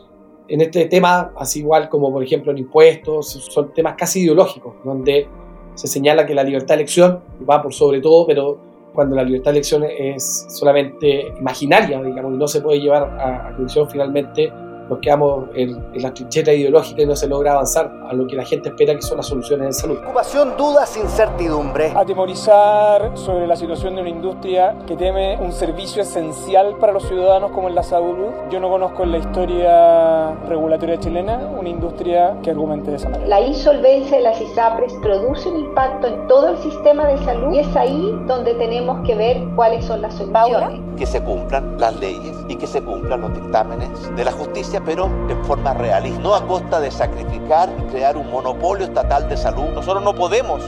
en 0.48 0.60
este 0.60 0.86
tema, 0.86 1.32
así 1.36 1.60
igual 1.60 1.88
como 1.88 2.12
por 2.12 2.22
ejemplo 2.22 2.52
en 2.52 2.58
impuestos, 2.58 3.28
son 3.50 3.72
temas 3.72 3.94
casi 3.96 4.22
ideológicos, 4.22 4.74
donde 4.84 5.28
se 5.74 5.86
señala 5.86 6.26
que 6.26 6.34
la 6.34 6.44
libertad 6.44 6.74
de 6.74 6.82
elección 6.82 7.20
va 7.48 7.62
por 7.62 7.72
sobre 7.72 8.00
todo, 8.00 8.26
pero 8.26 8.58
cuando 8.92 9.16
la 9.16 9.24
libertad 9.24 9.52
de 9.52 9.58
elección 9.58 9.84
es 9.84 10.46
solamente 10.50 11.32
imaginaria, 11.38 12.02
digamos, 12.02 12.34
y 12.34 12.36
no 12.36 12.46
se 12.46 12.60
puede 12.60 12.80
llevar 12.80 13.02
a, 13.18 13.48
a 13.48 13.86
finalmente, 13.88 14.52
nos 14.88 14.98
quedamos 14.98 15.46
en, 15.54 15.82
la 15.94 16.12
trinchera 16.12 16.52
ideológica 16.52 17.02
y 17.02 17.06
no 17.06 17.16
se 17.16 17.26
logra 17.26 17.52
avanzar 17.52 17.90
a 18.08 18.12
lo 18.12 18.26
que 18.26 18.36
la 18.36 18.44
gente 18.44 18.70
espera 18.70 18.94
que 18.94 19.02
son 19.02 19.16
las 19.16 19.26
soluciones 19.26 19.66
en 19.66 19.72
salud. 19.72 19.98
Ocupación, 20.02 20.56
dudas, 20.56 20.96
incertidumbre. 20.96 21.92
Atemorizar 21.94 23.16
sobre 23.16 23.46
la 23.46 23.56
situación 23.56 23.94
de 23.94 24.00
una 24.00 24.10
industria 24.10 24.76
que 24.86 24.96
teme 24.96 25.38
un 25.40 25.52
servicio 25.52 26.02
esencial 26.02 26.76
para 26.78 26.92
los 26.92 27.06
ciudadanos 27.06 27.52
como 27.52 27.68
es 27.68 27.74
la 27.74 27.82
salud. 27.82 28.28
Yo 28.50 28.60
no 28.60 28.70
conozco 28.70 29.04
en 29.04 29.12
la 29.12 29.18
historia 29.18 30.34
regulatoria 30.48 30.98
chilena 30.98 31.50
una 31.58 31.68
industria 31.68 32.36
que 32.42 32.50
argumente 32.50 32.90
de 32.90 32.96
esa 32.96 33.08
manera. 33.08 33.28
La 33.28 33.40
insolvencia 33.40 34.16
de 34.16 34.22
las 34.22 34.40
ISAPRES 34.40 34.94
produce 35.02 35.48
un 35.48 35.60
impacto 35.60 36.06
en 36.06 36.26
todo 36.26 36.50
el 36.50 36.58
sistema 36.58 37.06
de 37.06 37.18
salud 37.24 37.52
y 37.52 37.58
es 37.58 37.76
ahí 37.76 38.18
donde 38.26 38.54
tenemos 38.54 39.06
que 39.06 39.14
ver 39.14 39.42
cuáles 39.54 39.84
son 39.84 40.02
las 40.02 40.14
soluciones. 40.14 40.80
Que 40.96 41.06
se 41.06 41.22
cumplan 41.22 41.78
las 41.78 41.98
leyes 41.98 42.36
y 42.48 42.56
que 42.56 42.66
se 42.66 42.82
cumplan 42.82 43.20
los 43.20 43.34
dictámenes 43.34 43.88
de 44.16 44.24
la 44.24 44.32
justicia 44.32 44.71
pero 44.80 45.06
en 45.28 45.44
forma 45.44 45.74
realista, 45.74 46.20
no 46.20 46.34
a 46.34 46.46
costa 46.46 46.80
de 46.80 46.90
sacrificar 46.90 47.70
y 47.78 47.90
crear 47.90 48.16
un 48.16 48.30
monopolio 48.30 48.86
estatal 48.86 49.28
de 49.28 49.36
salud. 49.36 49.68
Nosotros 49.74 50.02
no 50.02 50.14
podemos, 50.14 50.62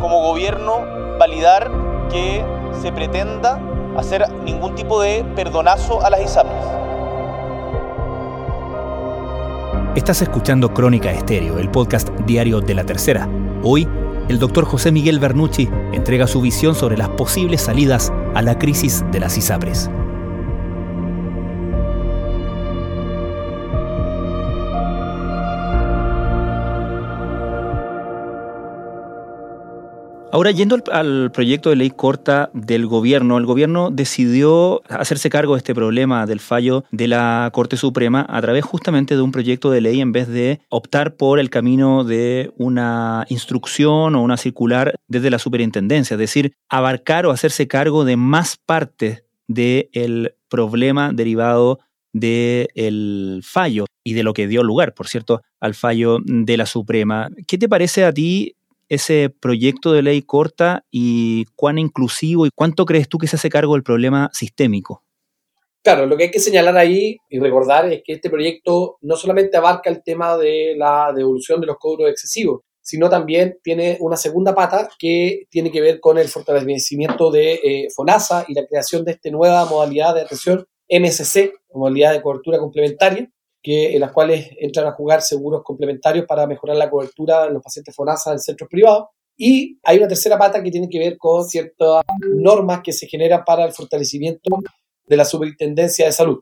como 0.00 0.22
gobierno, 0.22 0.80
validar 1.18 1.70
que 2.10 2.44
se 2.80 2.92
pretenda 2.92 3.60
hacer 3.96 4.30
ningún 4.44 4.74
tipo 4.74 5.00
de 5.00 5.24
perdonazo 5.34 6.04
a 6.04 6.10
las 6.10 6.22
ISAPRES. 6.22 6.64
Estás 9.94 10.22
escuchando 10.22 10.72
Crónica 10.72 11.12
Estéreo, 11.12 11.58
el 11.58 11.70
podcast 11.70 12.08
diario 12.20 12.60
de 12.60 12.74
la 12.74 12.84
tercera. 12.84 13.28
Hoy, 13.62 13.86
el 14.28 14.38
doctor 14.38 14.64
José 14.64 14.90
Miguel 14.90 15.18
Bernucci 15.18 15.68
entrega 15.92 16.26
su 16.26 16.40
visión 16.40 16.74
sobre 16.74 16.96
las 16.96 17.10
posibles 17.10 17.60
salidas 17.60 18.10
a 18.34 18.40
la 18.40 18.58
crisis 18.58 19.04
de 19.12 19.20
las 19.20 19.36
ISAPRES. 19.36 19.90
Ahora, 30.32 30.50
yendo 30.50 30.82
al, 30.90 31.30
proyecto 31.30 31.68
de 31.68 31.76
ley 31.76 31.90
corta 31.90 32.50
del 32.54 32.86
gobierno, 32.86 33.36
el 33.36 33.44
gobierno 33.44 33.90
decidió 33.90 34.80
hacerse 34.88 35.28
cargo 35.28 35.52
de 35.52 35.58
este 35.58 35.74
problema 35.74 36.24
del 36.24 36.40
fallo 36.40 36.84
de 36.90 37.06
la 37.06 37.50
Corte 37.52 37.76
Suprema 37.76 38.24
a 38.26 38.40
través 38.40 38.64
justamente 38.64 39.14
de 39.14 39.20
un 39.20 39.30
proyecto 39.30 39.70
de 39.70 39.82
ley 39.82 40.00
en 40.00 40.10
vez 40.10 40.28
de 40.28 40.62
optar 40.70 41.16
por 41.16 41.38
el 41.38 41.50
camino 41.50 42.04
de 42.04 42.50
una 42.56 43.26
instrucción 43.28 44.14
o 44.14 44.22
una 44.22 44.38
circular 44.38 44.94
desde 45.06 45.28
la 45.28 45.38
superintendencia, 45.38 46.14
es 46.14 46.20
decir, 46.20 46.54
abarcar 46.70 47.26
o 47.26 47.30
hacerse 47.30 47.68
cargo 47.68 48.06
de 48.06 48.16
más 48.16 48.56
partes 48.56 49.24
del 49.48 50.34
problema 50.48 51.12
derivado 51.12 51.80
del 52.14 53.42
fallo 53.44 53.84
y 54.02 54.14
de 54.14 54.22
lo 54.22 54.32
que 54.32 54.48
dio 54.48 54.62
lugar, 54.62 54.94
por 54.94 55.08
cierto, 55.08 55.42
al 55.60 55.74
fallo 55.74 56.20
de 56.24 56.56
la 56.56 56.64
Suprema. 56.64 57.28
¿Qué 57.46 57.58
te 57.58 57.68
parece 57.68 58.06
a 58.06 58.14
ti 58.14 58.56
ese 58.94 59.30
proyecto 59.30 59.92
de 59.92 60.02
ley 60.02 60.20
corta 60.20 60.84
y 60.90 61.46
cuán 61.56 61.78
inclusivo 61.78 62.44
y 62.46 62.50
cuánto 62.54 62.84
crees 62.84 63.08
tú 63.08 63.16
que 63.16 63.26
se 63.26 63.36
hace 63.36 63.48
cargo 63.48 63.72
del 63.72 63.82
problema 63.82 64.28
sistémico? 64.34 65.02
Claro, 65.82 66.06
lo 66.06 66.16
que 66.16 66.24
hay 66.24 66.30
que 66.30 66.40
señalar 66.40 66.76
ahí 66.76 67.16
y 67.30 67.40
recordar 67.40 67.90
es 67.90 68.02
que 68.04 68.12
este 68.12 68.28
proyecto 68.28 68.98
no 69.00 69.16
solamente 69.16 69.56
abarca 69.56 69.88
el 69.88 70.02
tema 70.02 70.36
de 70.36 70.74
la 70.76 71.10
devolución 71.16 71.60
de 71.60 71.68
los 71.68 71.78
cobros 71.78 72.10
excesivos, 72.10 72.60
sino 72.82 73.08
también 73.08 73.58
tiene 73.62 73.96
una 74.00 74.16
segunda 74.16 74.54
pata 74.54 74.88
que 74.98 75.44
tiene 75.48 75.72
que 75.72 75.80
ver 75.80 75.98
con 75.98 76.18
el 76.18 76.28
fortalecimiento 76.28 77.30
de 77.30 77.54
eh, 77.54 77.88
FONASA 77.96 78.44
y 78.46 78.54
la 78.54 78.66
creación 78.66 79.04
de 79.04 79.12
esta 79.12 79.30
nueva 79.30 79.64
modalidad 79.64 80.14
de 80.14 80.20
atención 80.20 80.66
MSC, 80.88 81.54
modalidad 81.72 82.12
de 82.12 82.20
cobertura 82.20 82.58
complementaria, 82.58 83.26
que, 83.62 83.94
en 83.94 84.00
las 84.00 84.12
cuales 84.12 84.50
entran 84.58 84.86
a 84.86 84.92
jugar 84.92 85.22
seguros 85.22 85.62
complementarios 85.64 86.26
para 86.26 86.46
mejorar 86.46 86.76
la 86.76 86.90
cobertura 86.90 87.46
de 87.46 87.52
los 87.52 87.62
pacientes 87.62 87.94
FONASA 87.94 88.32
en 88.32 88.40
centros 88.40 88.68
privados. 88.68 89.08
Y 89.36 89.78
hay 89.84 89.98
una 89.98 90.08
tercera 90.08 90.38
pata 90.38 90.62
que 90.62 90.70
tiene 90.70 90.88
que 90.88 90.98
ver 90.98 91.16
con 91.16 91.44
ciertas 91.48 92.02
normas 92.34 92.80
que 92.82 92.92
se 92.92 93.06
generan 93.06 93.44
para 93.44 93.64
el 93.64 93.72
fortalecimiento 93.72 94.50
de 95.06 95.16
la 95.16 95.24
superintendencia 95.24 96.06
de 96.06 96.12
salud. 96.12 96.40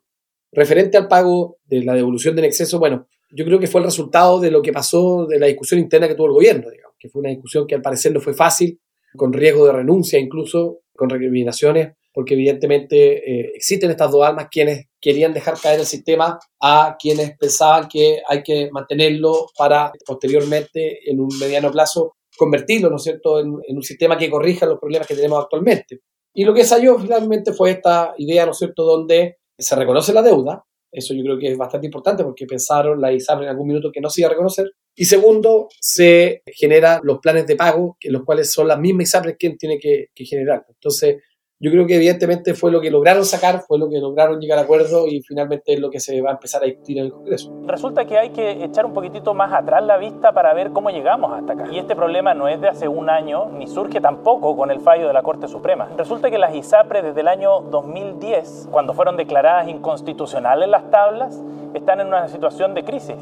Referente 0.53 0.97
al 0.97 1.07
pago 1.07 1.59
de 1.65 1.85
la 1.85 1.95
devolución 1.95 2.35
del 2.35 2.47
exceso, 2.47 2.79
bueno, 2.79 3.07
yo 3.31 3.45
creo 3.45 3.61
que 3.61 3.69
fue 3.69 3.81
el 3.81 3.87
resultado 3.87 4.41
de 4.41 4.51
lo 4.51 4.63
que 4.63 4.73
pasó 4.73 5.27
de 5.27 5.39
la 5.39 5.47
discusión 5.47 5.79
interna 5.79 6.09
que 6.09 6.15
tuvo 6.15 6.27
el 6.27 6.33
gobierno, 6.33 6.69
digamos, 6.71 6.97
que 6.99 7.09
fue 7.09 7.21
una 7.21 7.31
discusión 7.31 7.67
que 7.67 7.77
al 7.77 7.83
parecer 7.83 8.13
no 8.13 8.21
fue 8.21 8.35
fácil, 8.35 8.81
con 9.17 9.33
riesgo 9.33 9.67
de 9.67 9.73
renuncia 9.73 10.19
incluso, 10.19 10.81
con 10.97 11.09
recriminaciones 11.11 11.95
porque 12.13 12.35
evidentemente 12.35 13.19
eh, 13.19 13.53
existen 13.55 13.91
estas 13.91 14.11
dos 14.11 14.27
almas 14.27 14.49
quienes 14.51 14.87
querían 15.01 15.33
dejar 15.33 15.59
caer 15.61 15.81
el 15.81 15.87
sistema 15.87 16.39
a 16.61 16.97
quienes 16.99 17.37
pensaban 17.39 17.89
que 17.89 18.21
hay 18.29 18.43
que 18.43 18.71
mantenerlo 18.71 19.47
para 19.57 19.93
posteriormente, 20.05 21.11
en 21.11 21.21
un 21.21 21.29
mediano 21.39 21.71
plazo, 21.71 22.17
convertirlo, 22.37 22.91
¿no 22.91 22.97
es 22.97 23.03
cierto?, 23.03 23.41
en, 23.41 23.51
un 23.51 23.83
sistema 23.83 24.17
que 24.17 24.31
corrija 24.31 24.67
los 24.67 24.79
problemas 24.79 25.07
que 25.07 25.15
tenemos 25.15 25.43
actualmente. 25.43 26.01
Y 26.35 26.45
lo 26.45 26.55
que 26.55 26.65
salió 26.65 26.99
finalmente 26.99 27.53
fue 27.53 27.73
esta 27.73 28.15
idea, 28.19 28.45
¿no 28.45 28.53
es 28.53 28.59
cierto?, 28.59 28.85
donde 28.85 29.39
se 29.59 29.77
reconoce 29.77 30.13
la 30.13 30.23
deuda, 30.23 30.65
eso 30.93 31.15
yo 31.15 31.23
creo 31.23 31.39
que 31.39 31.53
es 31.53 31.59
bastante 31.59 31.87
importante 31.87 32.25
porque 32.25 32.47
pensaron 32.47 33.01
la 33.01 33.13
ISAPRE 33.13 33.45
en 33.45 33.51
algún 33.51 33.69
minuto 33.69 33.93
que 33.93 34.01
no 34.01 34.11
se 34.11 34.23
iba 34.23 34.29
a 34.29 34.33
reconocer. 34.33 34.73
Y 34.97 35.05
segundo, 35.05 35.69
se 35.81 36.43
generan 36.47 37.01
los 37.05 37.21
planes 37.21 37.47
de 37.47 37.57
pago, 37.57 37.97
en 38.01 38.13
los 38.13 38.25
cuales 38.25 38.53
son 38.53 38.67
las 38.67 38.79
mismas 38.79 39.05
ISAPRES 39.05 39.37
quien 39.39 39.57
tiene 39.57 39.79
que, 39.79 40.07
que 40.15 40.25
generar. 40.25 40.65
Entonces, 40.69 41.17
yo 41.63 41.71
creo 41.71 41.87
que 41.87 41.97
evidentemente 41.97 42.55
fue 42.55 42.73
lo 42.73 42.81
que 42.81 42.91
lograron 42.91 43.23
sacar, 43.27 43.61
fue 43.61 43.79
lo 43.79 43.91
que 43.91 43.99
lograron 43.99 44.41
llegar 44.41 44.59
a 44.59 44.63
acuerdo 44.63 45.07
y 45.07 45.21
finalmente 45.21 45.75
es 45.75 45.79
lo 45.79 45.91
que 45.91 46.01
se 46.01 46.19
va 46.23 46.31
a 46.31 46.33
empezar 46.33 46.63
a 46.63 46.65
discutir 46.65 46.97
en 46.97 47.05
el 47.05 47.13
Congreso. 47.13 47.53
Resulta 47.67 48.07
que 48.07 48.17
hay 48.17 48.31
que 48.31 48.65
echar 48.65 48.87
un 48.87 48.95
poquitito 48.95 49.35
más 49.35 49.53
atrás 49.53 49.85
la 49.85 49.99
vista 49.99 50.33
para 50.33 50.55
ver 50.55 50.71
cómo 50.71 50.89
llegamos 50.89 51.39
hasta 51.39 51.53
acá. 51.53 51.69
Y 51.71 51.79
este 51.79 51.95
problema 51.95 52.33
no 52.33 52.49
es 52.49 52.63
de 52.63 52.69
hace 52.69 52.89
un 52.89 53.11
año, 53.11 53.51
ni 53.51 53.67
surge 53.67 54.01
tampoco 54.01 54.57
con 54.57 54.71
el 54.71 54.81
fallo 54.81 55.07
de 55.07 55.13
la 55.13 55.23
Corte 55.23 55.49
Suprema. 55.49 55.91
Resulta 55.99 56.31
que 56.31 56.39
las 56.39 56.55
ISAPRE 56.55 57.03
desde 57.03 57.21
el 57.21 57.29
año 57.29 57.61
2010, 57.61 58.69
cuando 58.71 58.95
fueron 58.95 59.19
declaradas 59.19 59.69
inconstitucionales 59.69 60.67
las 60.67 60.91
tablas, 60.91 61.39
están 61.75 62.01
en 62.01 62.07
una 62.07 62.27
situación 62.29 62.73
de 62.73 62.85
crisis. 62.85 63.19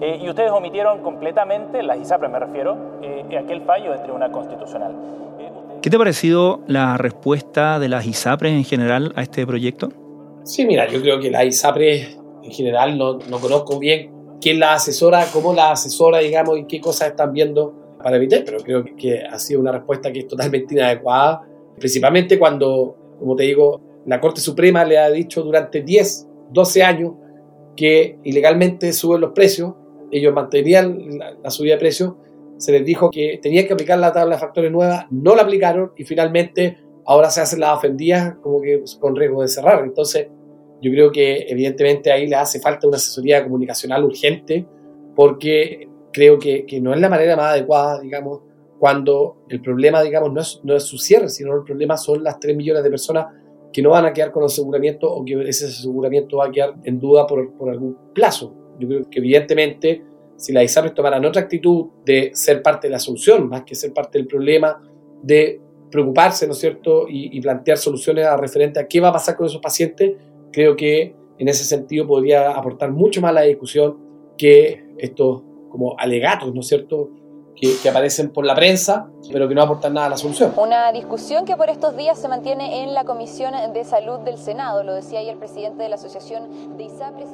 Eh, 0.00 0.18
y 0.18 0.30
ustedes 0.30 0.50
omitieron 0.50 1.02
completamente, 1.02 1.82
las 1.82 1.98
ISAPRE 1.98 2.28
me 2.28 2.38
refiero, 2.38 2.76
eh, 3.02 3.38
aquel 3.38 3.60
fallo 3.60 3.92
del 3.92 4.02
Tribunal 4.02 4.32
Constitucional. 4.32 4.94
¿Qué 5.82 5.90
te 5.90 5.96
ha 5.96 5.98
parecido 5.98 6.62
la 6.68 6.96
respuesta 6.96 7.80
de 7.80 7.88
las 7.88 8.06
ISAPRES 8.06 8.52
en 8.52 8.64
general 8.64 9.12
a 9.16 9.22
este 9.22 9.44
proyecto? 9.44 9.88
Sí, 10.44 10.64
mira, 10.64 10.88
yo 10.88 11.02
creo 11.02 11.18
que 11.18 11.28
las 11.28 11.44
ISAPRES 11.44 12.18
en 12.44 12.50
general 12.52 12.96
no, 12.96 13.18
no 13.18 13.40
conozco 13.40 13.80
bien 13.80 14.12
quién 14.40 14.60
la 14.60 14.74
asesora, 14.74 15.26
cómo 15.32 15.52
la 15.52 15.72
asesora, 15.72 16.20
digamos, 16.20 16.56
y 16.56 16.66
qué 16.66 16.80
cosas 16.80 17.08
están 17.08 17.32
viendo 17.32 17.96
para 18.00 18.16
evitar, 18.16 18.44
pero 18.44 18.58
creo 18.58 18.84
que 18.96 19.24
ha 19.24 19.36
sido 19.40 19.58
una 19.58 19.72
respuesta 19.72 20.12
que 20.12 20.20
es 20.20 20.28
totalmente 20.28 20.72
inadecuada, 20.74 21.42
principalmente 21.76 22.38
cuando, 22.38 23.16
como 23.18 23.34
te 23.34 23.42
digo, 23.42 23.80
la 24.06 24.20
Corte 24.20 24.40
Suprema 24.40 24.84
le 24.84 24.98
ha 24.98 25.10
dicho 25.10 25.42
durante 25.42 25.82
10, 25.82 26.28
12 26.52 26.82
años 26.84 27.14
que 27.76 28.18
ilegalmente 28.22 28.92
suben 28.92 29.20
los 29.20 29.32
precios, 29.32 29.74
ellos 30.12 30.32
mantenían 30.32 31.18
la, 31.42 31.50
subida 31.50 31.74
de 31.74 31.80
precios, 31.80 32.14
se 32.62 32.70
les 32.70 32.84
dijo 32.84 33.10
que 33.10 33.40
tenían 33.42 33.66
que 33.66 33.72
aplicar 33.72 33.98
la 33.98 34.12
tabla 34.12 34.36
de 34.36 34.40
factores 34.40 34.70
nueva, 34.70 35.08
no 35.10 35.34
la 35.34 35.42
aplicaron 35.42 35.90
y 35.96 36.04
finalmente 36.04 36.78
ahora 37.04 37.28
se 37.28 37.40
hacen 37.40 37.58
las 37.58 37.76
ofendidas 37.76 38.36
como 38.40 38.60
que 38.60 38.84
con 39.00 39.16
riesgo 39.16 39.42
de 39.42 39.48
cerrar. 39.48 39.82
Entonces, 39.82 40.28
yo 40.80 40.92
creo 40.92 41.10
que 41.10 41.44
evidentemente 41.48 42.12
ahí 42.12 42.28
le 42.28 42.36
hace 42.36 42.60
falta 42.60 42.86
una 42.86 42.98
asesoría 42.98 43.42
comunicacional 43.42 44.04
urgente 44.04 44.64
porque 45.16 45.88
creo 46.12 46.38
que, 46.38 46.64
que 46.64 46.80
no 46.80 46.94
es 46.94 47.00
la 47.00 47.08
manera 47.08 47.34
más 47.34 47.46
adecuada, 47.46 48.00
digamos, 48.00 48.42
cuando 48.78 49.38
el 49.48 49.60
problema, 49.60 50.00
digamos, 50.00 50.32
no 50.32 50.40
es, 50.40 50.60
no 50.62 50.76
es 50.76 50.84
su 50.84 50.98
cierre, 50.98 51.30
sino 51.30 51.56
el 51.56 51.64
problema 51.64 51.96
son 51.96 52.22
las 52.22 52.38
3 52.38 52.56
millones 52.56 52.84
de 52.84 52.90
personas 52.90 53.26
que 53.72 53.82
no 53.82 53.90
van 53.90 54.06
a 54.06 54.12
quedar 54.12 54.30
con 54.30 54.44
aseguramiento 54.44 55.12
o 55.12 55.24
que 55.24 55.48
ese 55.48 55.66
aseguramiento 55.66 56.36
va 56.36 56.46
a 56.46 56.50
quedar 56.52 56.74
en 56.84 57.00
duda 57.00 57.26
por, 57.26 57.54
por 57.54 57.70
algún 57.70 57.98
plazo. 58.14 58.54
Yo 58.78 58.86
creo 58.86 59.10
que 59.10 59.18
evidentemente 59.18 60.11
si 60.42 60.52
la 60.52 60.64
ISAPRES 60.64 60.92
tomaran 60.92 61.24
otra 61.24 61.42
actitud 61.42 61.86
de 62.04 62.32
ser 62.34 62.62
parte 62.62 62.88
de 62.88 62.92
la 62.92 62.98
solución 62.98 63.48
más 63.48 63.62
que 63.62 63.76
ser 63.76 63.92
parte 63.92 64.18
del 64.18 64.26
problema, 64.26 64.82
de 65.22 65.60
preocuparse, 65.88 66.46
¿no 66.48 66.52
es 66.52 66.58
cierto?, 66.58 67.06
y, 67.08 67.40
plantear 67.40 67.78
soluciones 67.78 68.26
a 68.26 68.36
referente 68.36 68.80
a 68.80 68.88
qué 68.88 69.00
va 69.00 69.08
a 69.08 69.12
pasar 69.12 69.36
con 69.36 69.46
esos 69.46 69.60
pacientes, 69.60 70.16
creo 70.50 70.74
que 70.74 71.14
en 71.38 71.46
ese 71.46 71.62
sentido 71.62 72.08
podría 72.08 72.50
aportar 72.50 72.90
mucho 72.90 73.20
más 73.20 73.30
a 73.30 73.34
la 73.34 73.42
discusión 73.42 73.98
que 74.36 74.84
estos 74.98 75.42
como 75.70 75.94
alegatos, 75.96 76.52
¿no 76.52 76.60
es 76.60 76.66
cierto?, 76.66 77.10
que, 77.54 77.88
aparecen 77.88 78.32
por 78.32 78.44
la 78.44 78.56
prensa, 78.56 79.08
pero 79.30 79.46
que 79.46 79.54
no 79.54 79.62
aportan 79.62 79.94
nada 79.94 80.08
a 80.08 80.10
la 80.10 80.16
solución. 80.16 80.52
Una 80.56 80.90
discusión 80.90 81.44
que 81.44 81.56
por 81.56 81.70
estos 81.70 81.96
días 81.96 82.18
se 82.18 82.26
mantiene 82.26 82.82
en 82.82 82.94
la 82.94 83.04
Comisión 83.04 83.52
de 83.72 83.84
Salud 83.84 84.18
del 84.20 84.38
Senado, 84.38 84.82
lo 84.82 84.94
decía 84.94 85.20
ahí 85.20 85.28
el 85.28 85.38
presidente 85.38 85.84
de 85.84 85.88
la 85.88 85.94
Asociación 85.94 86.76
de 86.76 86.84
ISAPRES. 86.84 87.28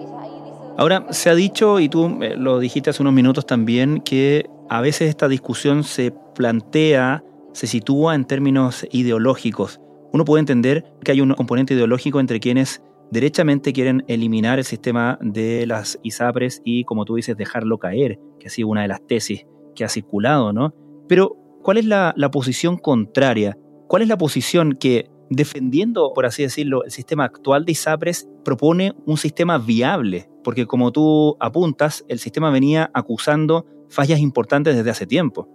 Ahora, 0.78 1.06
se 1.10 1.28
ha 1.28 1.34
dicho, 1.34 1.80
y 1.80 1.88
tú 1.88 2.22
eh, 2.22 2.36
lo 2.36 2.60
dijiste 2.60 2.90
hace 2.90 3.02
unos 3.02 3.12
minutos 3.12 3.44
también, 3.44 4.00
que 4.00 4.48
a 4.70 4.80
veces 4.80 5.08
esta 5.08 5.26
discusión 5.26 5.82
se 5.82 6.14
plantea, 6.36 7.24
se 7.52 7.66
sitúa 7.66 8.14
en 8.14 8.24
términos 8.24 8.86
ideológicos. 8.92 9.80
Uno 10.12 10.24
puede 10.24 10.38
entender 10.38 10.84
que 11.02 11.10
hay 11.10 11.20
un 11.20 11.34
componente 11.34 11.74
ideológico 11.74 12.20
entre 12.20 12.38
quienes 12.38 12.80
derechamente 13.10 13.72
quieren 13.72 14.04
eliminar 14.06 14.60
el 14.60 14.64
sistema 14.64 15.18
de 15.20 15.66
las 15.66 15.98
ISAPRES 16.04 16.62
y, 16.64 16.84
como 16.84 17.04
tú 17.04 17.16
dices, 17.16 17.36
dejarlo 17.36 17.78
caer, 17.78 18.20
que 18.38 18.46
ha 18.46 18.50
sido 18.50 18.68
una 18.68 18.82
de 18.82 18.88
las 18.88 19.04
tesis 19.04 19.46
que 19.74 19.82
ha 19.82 19.88
circulado, 19.88 20.52
¿no? 20.52 20.72
Pero, 21.08 21.34
¿cuál 21.64 21.78
es 21.78 21.86
la, 21.86 22.14
posición 22.30 22.78
contraria? 22.78 23.58
¿Cuál 23.88 24.02
es 24.02 24.08
la 24.08 24.16
posición 24.16 24.74
que, 24.74 25.10
defendiendo, 25.30 26.12
por 26.14 26.26
así 26.26 26.42
decirlo, 26.42 26.84
el 26.84 26.90
sistema 26.90 27.24
actual 27.24 27.64
de 27.64 27.72
ISAPRES, 27.72 28.28
propone 28.44 28.94
un 29.06 29.16
sistema 29.16 29.58
viable? 29.58 30.28
Porque 30.44 30.66
como 30.66 30.92
tú 30.92 31.36
apuntas, 31.40 32.04
el 32.08 32.18
sistema 32.18 32.50
venía 32.50 32.90
acusando 32.94 33.66
fallas 33.88 34.20
importantes 34.20 34.76
desde 34.76 34.90
hace 34.90 35.06
tiempo. 35.06 35.48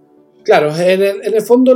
Claro, 0.43 0.75
en 0.75 1.01
el, 1.01 1.41
fondo, 1.41 1.73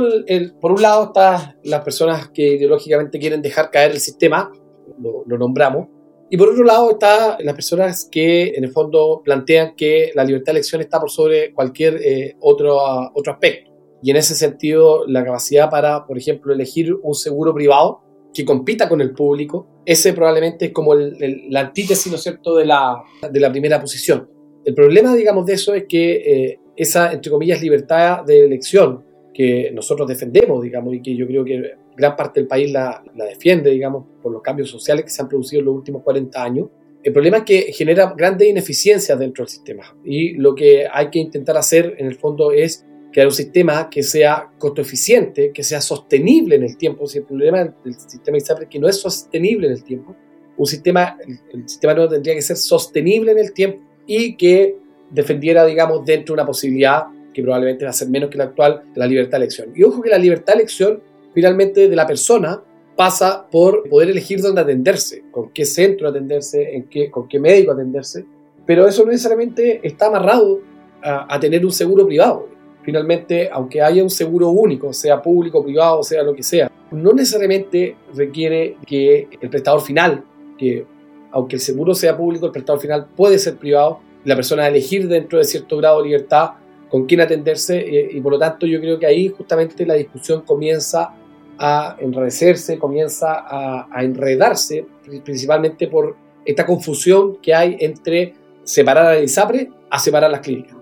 por 0.60 0.72
un 0.72 0.82
lado 0.82 1.04
están 1.04 1.56
las 1.64 1.82
personas 1.82 2.28
que 2.28 2.54
ideológicamente 2.54 3.18
quieren 3.18 3.40
dejar 3.40 3.70
caer 3.70 3.92
el 3.92 4.00
sistema, 4.00 4.52
lo 4.98 5.38
nombramos, 5.38 5.88
y 6.30 6.36
por 6.36 6.50
otro 6.50 6.64
lado 6.64 6.90
está 6.90 7.38
las 7.40 7.54
personas 7.54 8.06
que 8.10 8.48
en 8.48 8.64
el 8.64 8.70
fondo 8.70 9.22
plantean 9.24 9.74
que 9.74 10.10
la 10.14 10.24
libertad 10.24 10.52
de 10.52 10.58
elección 10.58 10.82
está 10.82 11.00
por 11.00 11.10
sobre 11.10 11.54
cualquier 11.54 11.96
eh, 12.04 12.36
otro, 12.40 12.76
otro 13.14 13.32
aspecto. 13.32 13.67
Y 14.02 14.10
en 14.10 14.16
ese 14.16 14.34
sentido, 14.34 15.06
la 15.06 15.24
capacidad 15.24 15.70
para, 15.70 16.06
por 16.06 16.18
ejemplo, 16.18 16.52
elegir 16.52 16.94
un 17.02 17.14
seguro 17.14 17.52
privado 17.52 18.00
que 18.32 18.44
compita 18.44 18.88
con 18.88 19.00
el 19.00 19.12
público, 19.12 19.66
ese 19.84 20.12
probablemente 20.12 20.66
es 20.66 20.72
como 20.72 20.94
la 20.94 21.60
antítesis, 21.60 22.10
¿no 22.10 22.16
es 22.16 22.22
cierto?, 22.22 22.56
de 22.56 22.66
la, 22.66 23.02
de 23.30 23.40
la 23.40 23.50
primera 23.50 23.80
posición. 23.80 24.28
El 24.64 24.74
problema, 24.74 25.14
digamos, 25.14 25.46
de 25.46 25.54
eso 25.54 25.74
es 25.74 25.86
que 25.88 26.12
eh, 26.12 26.60
esa, 26.76 27.12
entre 27.12 27.30
comillas, 27.30 27.60
libertad 27.60 28.24
de 28.24 28.44
elección 28.44 29.04
que 29.34 29.70
nosotros 29.72 30.06
defendemos, 30.08 30.62
digamos, 30.62 30.94
y 30.94 31.00
que 31.00 31.16
yo 31.16 31.26
creo 31.26 31.44
que 31.44 31.74
gran 31.96 32.16
parte 32.16 32.40
del 32.40 32.48
país 32.48 32.72
la, 32.72 33.02
defiende, 33.14 33.70
digamos, 33.70 34.06
por 34.22 34.32
los 34.32 34.42
cambios 34.42 34.70
sociales 34.70 35.04
que 35.04 35.10
se 35.10 35.22
han 35.22 35.28
producido 35.28 35.60
en 35.60 35.66
los 35.66 35.74
últimos 35.76 36.02
40 36.02 36.42
años. 36.42 36.68
El 37.02 37.12
problema 37.12 37.38
es 37.38 37.42
que 37.44 37.72
genera 37.72 38.14
grandes 38.16 38.48
ineficiencias 38.48 39.18
dentro 39.18 39.44
del 39.44 39.50
sistema 39.50 39.96
y 40.04 40.34
lo 40.34 40.54
que 40.54 40.86
hay 40.92 41.08
que 41.10 41.20
intentar 41.20 41.56
hacer 41.56 41.94
en 41.98 42.06
el 42.06 42.16
fondo 42.16 42.52
es 42.52 42.84
crear 43.12 43.26
un 43.26 43.32
sistema 43.32 43.88
que 43.90 44.02
sea 44.02 44.50
costo 44.58 44.82
eficiente, 44.82 45.50
que 45.52 45.62
sea 45.62 45.80
sostenible 45.80 46.56
en 46.56 46.64
el 46.64 46.76
tiempo. 46.76 47.06
Si 47.06 47.18
el 47.18 47.24
problema 47.24 47.58
del 47.58 47.94
sistema 47.94 48.36
ISAPRE 48.38 48.64
es 48.64 48.70
que 48.70 48.78
no 48.78 48.88
es 48.88 49.00
sostenible 49.00 49.66
en 49.66 49.72
el 49.72 49.84
tiempo, 49.84 50.14
un 50.56 50.66
sistema, 50.66 51.16
el, 51.52 51.68
sistema 51.68 51.94
no 51.94 52.08
tendría 52.08 52.34
que 52.34 52.42
ser 52.42 52.56
sostenible 52.56 53.32
en 53.32 53.38
el 53.38 53.52
tiempo 53.52 53.80
y 54.06 54.36
que 54.36 54.76
defendiera, 55.10 55.64
digamos, 55.64 56.04
dentro 56.04 56.34
de 56.34 56.40
una 56.40 56.46
posibilidad 56.46 57.04
que 57.32 57.42
probablemente 57.42 57.84
va 57.84 57.90
a 57.90 57.94
ser 57.94 58.08
menos 58.08 58.30
que 58.30 58.38
la 58.38 58.44
actual, 58.44 58.82
la 58.94 59.06
libertad 59.06 59.38
de 59.38 59.44
elección. 59.44 59.72
Y 59.74 59.84
ojo 59.84 60.02
que 60.02 60.10
la 60.10 60.18
libertad 60.18 60.54
de 60.54 60.60
elección 60.60 61.02
finalmente 61.32 61.88
de 61.88 61.96
la 61.96 62.06
persona 62.06 62.62
pasa 62.96 63.46
por 63.48 63.88
poder 63.88 64.10
elegir 64.10 64.40
dónde 64.40 64.60
atenderse, 64.60 65.22
con 65.30 65.50
qué 65.50 65.64
centro 65.64 66.08
atenderse, 66.08 66.74
en 66.74 66.88
qué, 66.88 67.10
con 67.10 67.28
qué 67.28 67.38
médico 67.38 67.70
atenderse, 67.70 68.24
pero 68.66 68.88
eso 68.88 69.04
no 69.04 69.12
necesariamente 69.12 69.80
está 69.84 70.08
amarrado 70.08 70.60
a, 71.00 71.38
tener 71.38 71.64
un 71.64 71.70
seguro 71.70 72.06
privado. 72.06 72.48
Finalmente, 72.88 73.50
aunque 73.52 73.82
haya 73.82 74.02
un 74.02 74.08
seguro 74.08 74.48
único, 74.48 74.94
sea 74.94 75.20
público, 75.20 75.62
privado, 75.62 76.02
sea 76.02 76.22
lo 76.22 76.34
que 76.34 76.42
sea, 76.42 76.72
no 76.90 77.12
necesariamente 77.12 77.94
requiere 78.14 78.78
que 78.86 79.28
el 79.42 79.50
prestador 79.50 79.82
final, 79.82 80.24
que 80.56 80.86
aunque 81.30 81.56
el 81.56 81.60
seguro 81.60 81.94
sea 81.94 82.16
público, 82.16 82.46
el 82.46 82.52
prestador 82.52 82.80
final 82.80 83.06
puede 83.14 83.38
ser 83.38 83.58
privado, 83.58 84.00
la 84.24 84.34
persona 84.34 84.66
elegir 84.66 85.06
dentro 85.06 85.38
de 85.38 85.44
cierto 85.44 85.76
grado 85.76 85.98
de 85.98 86.08
libertad 86.08 86.52
con 86.88 87.04
quién 87.04 87.20
atenderse 87.20 87.76
eh, 87.78 88.08
y 88.10 88.22
por 88.22 88.32
lo 88.32 88.38
tanto 88.38 88.64
yo 88.64 88.80
creo 88.80 88.98
que 88.98 89.04
ahí 89.04 89.28
justamente 89.28 89.84
la 89.84 89.92
discusión 89.92 90.40
comienza 90.46 91.12
a 91.58 91.94
enredecerse, 92.00 92.78
comienza 92.78 93.44
a, 93.46 94.02
enredarse, 94.02 94.86
principalmente 95.22 95.88
por 95.88 96.16
esta 96.42 96.64
confusión 96.64 97.36
que 97.42 97.54
hay 97.54 97.76
entre 97.80 98.32
separar 98.64 99.08
al 99.08 99.24
ISAPRE 99.24 99.68
a 99.90 99.98
separar 99.98 100.30
las 100.30 100.40
clínicas. 100.40 100.77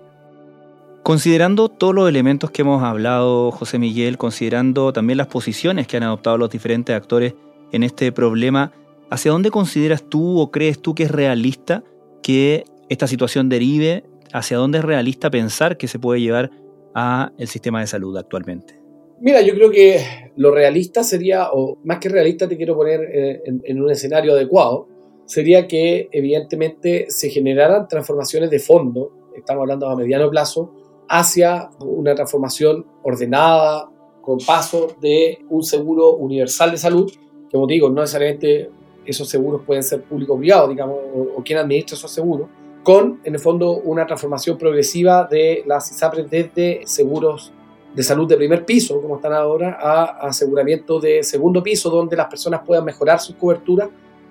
Considerando 1.07 1.69
todos 1.69 1.95
los 1.95 2.09
elementos 2.09 2.51
que 2.51 2.63
hemos 2.63 2.83
hablado, 2.83 3.49
José 3.51 3.79
Miguel, 3.79 4.17
considerando 4.17 4.91
también 4.91 5.15
las 5.15 5.27
posiciones 5.27 5.87
que 5.87 5.95
han 5.95 6.03
adoptado 6.03 6.37
los 6.37 6.49
diferentes 6.49 6.93
actores 6.93 7.33
en 7.71 7.83
este 7.83 8.11
problema, 8.11 8.73
¿hacia 9.09 9.31
dónde 9.31 9.49
consideras 9.49 10.03
tú 10.03 10.37
o 10.37 10.51
crees 10.51 10.81
tú 10.81 10.95
que 10.95 11.03
es 11.03 11.11
realista 11.11 11.81
que 12.21 12.65
esta 12.89 13.07
situación 13.07 13.47
derive? 13.47 14.03
¿Hacia 14.33 14.57
dónde 14.57 14.79
es 14.79 14.83
realista 14.83 15.29
pensar 15.29 15.77
que 15.77 15.87
se 15.87 15.97
puede 15.97 16.19
llevar 16.19 16.51
a 16.93 17.31
el 17.37 17.47
sistema 17.47 17.79
de 17.79 17.87
salud 17.87 18.17
actualmente? 18.17 18.77
Mira, 19.21 19.41
yo 19.41 19.53
creo 19.53 19.71
que 19.71 20.33
lo 20.35 20.51
realista 20.51 21.05
sería, 21.05 21.53
o 21.53 21.77
más 21.85 21.99
que 21.99 22.09
realista 22.09 22.49
te 22.49 22.57
quiero 22.57 22.75
poner 22.75 22.99
eh, 22.99 23.43
en, 23.45 23.81
un 23.81 23.89
escenario 23.89 24.33
adecuado, 24.33 24.89
sería 25.25 25.69
que 25.69 26.09
evidentemente 26.11 27.05
se 27.07 27.29
generaran 27.29 27.87
transformaciones 27.87 28.49
de 28.49 28.59
fondo, 28.59 29.31
estamos 29.37 29.61
hablando 29.61 29.87
a 29.87 29.95
mediano 29.95 30.29
plazo, 30.29 30.73
hacia 31.09 31.69
una 31.79 32.15
transformación 32.15 32.85
ordenada, 33.03 33.89
con 34.21 34.39
paso 34.39 34.89
de 34.99 35.45
un 35.49 35.63
seguro 35.63 36.15
universal 36.15 36.71
de 36.71 36.77
salud, 36.77 37.09
que 37.09 37.53
como 37.53 37.65
digo, 37.65 37.89
no 37.89 38.01
necesariamente 38.01 38.69
esos 39.05 39.29
seguros 39.29 39.61
pueden 39.65 39.83
ser 39.83 40.03
públicos 40.03 40.37
privados, 40.37 40.69
digamos, 40.69 40.97
o, 41.33 41.41
quien 41.43 41.59
administra 41.59 41.95
esos 41.95 42.11
seguros, 42.11 42.49
con 42.83 43.21
en 43.23 43.33
el 43.33 43.39
fondo 43.39 43.77
una 43.77 44.05
transformación 44.05 44.57
progresiva 44.57 45.25
de 45.31 45.63
las 45.65 45.89
ISAPRES 45.91 46.29
desde 46.29 46.81
seguros 46.85 47.53
de 47.95 48.03
salud 48.03 48.27
de 48.27 48.35
primer 48.35 48.65
piso, 48.65 49.01
como 49.01 49.15
están 49.15 49.33
ahora, 49.33 49.77
a 49.81 50.27
aseguramiento 50.27 50.99
de 50.99 51.23
segundo 51.23 51.63
piso, 51.63 51.89
donde 51.89 52.17
las 52.17 52.27
personas 52.27 52.61
puedan 52.65 52.83
mejorar 52.83 53.19
sus 53.19 53.35
coberturas 53.37 53.89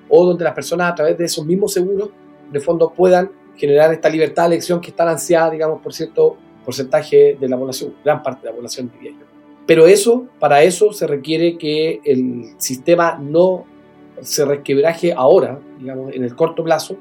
o 0.08 0.26
donde 0.26 0.44
las 0.44 0.54
personas 0.54 0.92
a 0.92 0.94
través 0.94 1.16
de 1.16 1.24
esos 1.24 1.44
mismos 1.44 1.72
seguros, 1.72 2.10
de 2.52 2.60
fondo, 2.60 2.90
puedan 2.90 3.30
generar 3.56 3.92
esta 3.92 4.10
libertad 4.10 4.44
de 4.44 4.56
elección 4.56 4.80
que 4.80 4.90
está 4.90 5.10
ansiada, 5.10 5.50
digamos, 5.50 5.80
por 5.80 5.94
cierto 5.94 6.36
porcentaje 6.66 7.38
de 7.40 7.48
la 7.48 7.56
población, 7.56 7.94
gran 8.04 8.22
parte 8.22 8.42
de 8.42 8.50
la 8.50 8.56
población, 8.56 8.90
diría 8.92 9.12
yo. 9.18 9.24
Pero 9.66 9.86
eso, 9.86 10.26
para 10.38 10.62
eso 10.62 10.92
se 10.92 11.06
requiere 11.06 11.56
que 11.56 12.00
el 12.04 12.54
sistema 12.58 13.18
no 13.18 13.64
se 14.20 14.44
resquebraje 14.44 15.12
ahora, 15.12 15.58
digamos, 15.78 16.14
en 16.14 16.24
el 16.24 16.36
corto 16.36 16.62
plazo, 16.62 16.96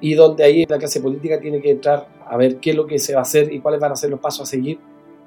y 0.00 0.14
donde 0.14 0.44
ahí 0.44 0.64
la 0.68 0.78
clase 0.78 1.00
política 1.00 1.40
tiene 1.40 1.60
que 1.60 1.72
entrar 1.72 2.08
a 2.24 2.36
ver 2.36 2.58
qué 2.58 2.70
es 2.70 2.76
lo 2.76 2.86
que 2.86 2.98
se 2.98 3.14
va 3.14 3.20
a 3.20 3.22
hacer 3.22 3.52
y 3.52 3.60
cuáles 3.60 3.80
van 3.80 3.92
a 3.92 3.96
ser 3.96 4.10
los 4.10 4.20
pasos 4.20 4.42
a 4.42 4.46
seguir 4.46 4.78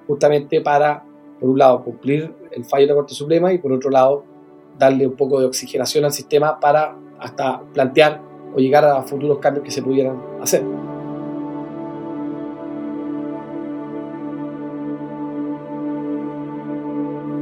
justamente 0.08 0.62
para, 0.62 1.04
por 1.40 1.50
un 1.50 1.58
lado, 1.58 1.84
cumplir 1.84 2.34
el 2.52 2.66
fallo 2.66 2.84
de 2.84 2.88
la 2.88 2.96
Corte 2.96 3.14
Suprema 3.14 3.54
y 3.54 3.58
por 3.58 3.72
otro 3.72 3.90
lado, 3.90 4.24
darle 4.78 5.06
un 5.06 5.16
poco 5.16 5.40
de 5.40 5.46
oxigenación 5.46 6.06
al 6.06 6.12
sistema 6.12 6.60
para 6.60 6.96
hasta 7.20 7.62
plantear 7.74 8.22
o 8.56 8.60
llegar 8.60 8.86
a 8.86 9.02
futuros 9.04 9.40
cambios 9.40 9.64
que 9.64 9.72
se 9.72 9.82
pudieran 9.82 10.22
hacer. 10.42 10.64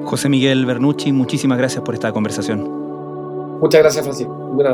José 0.09 0.27
Miguel 0.27 0.65
Bernucci, 0.65 1.11
muchísimas 1.13 1.59
gracias 1.59 1.83
por 1.83 1.93
esta 1.93 2.11
conversación. 2.11 3.59
Muchas 3.61 3.81
gracias, 3.81 4.03
Francisco. 4.03 4.33
Buenas 4.33 4.73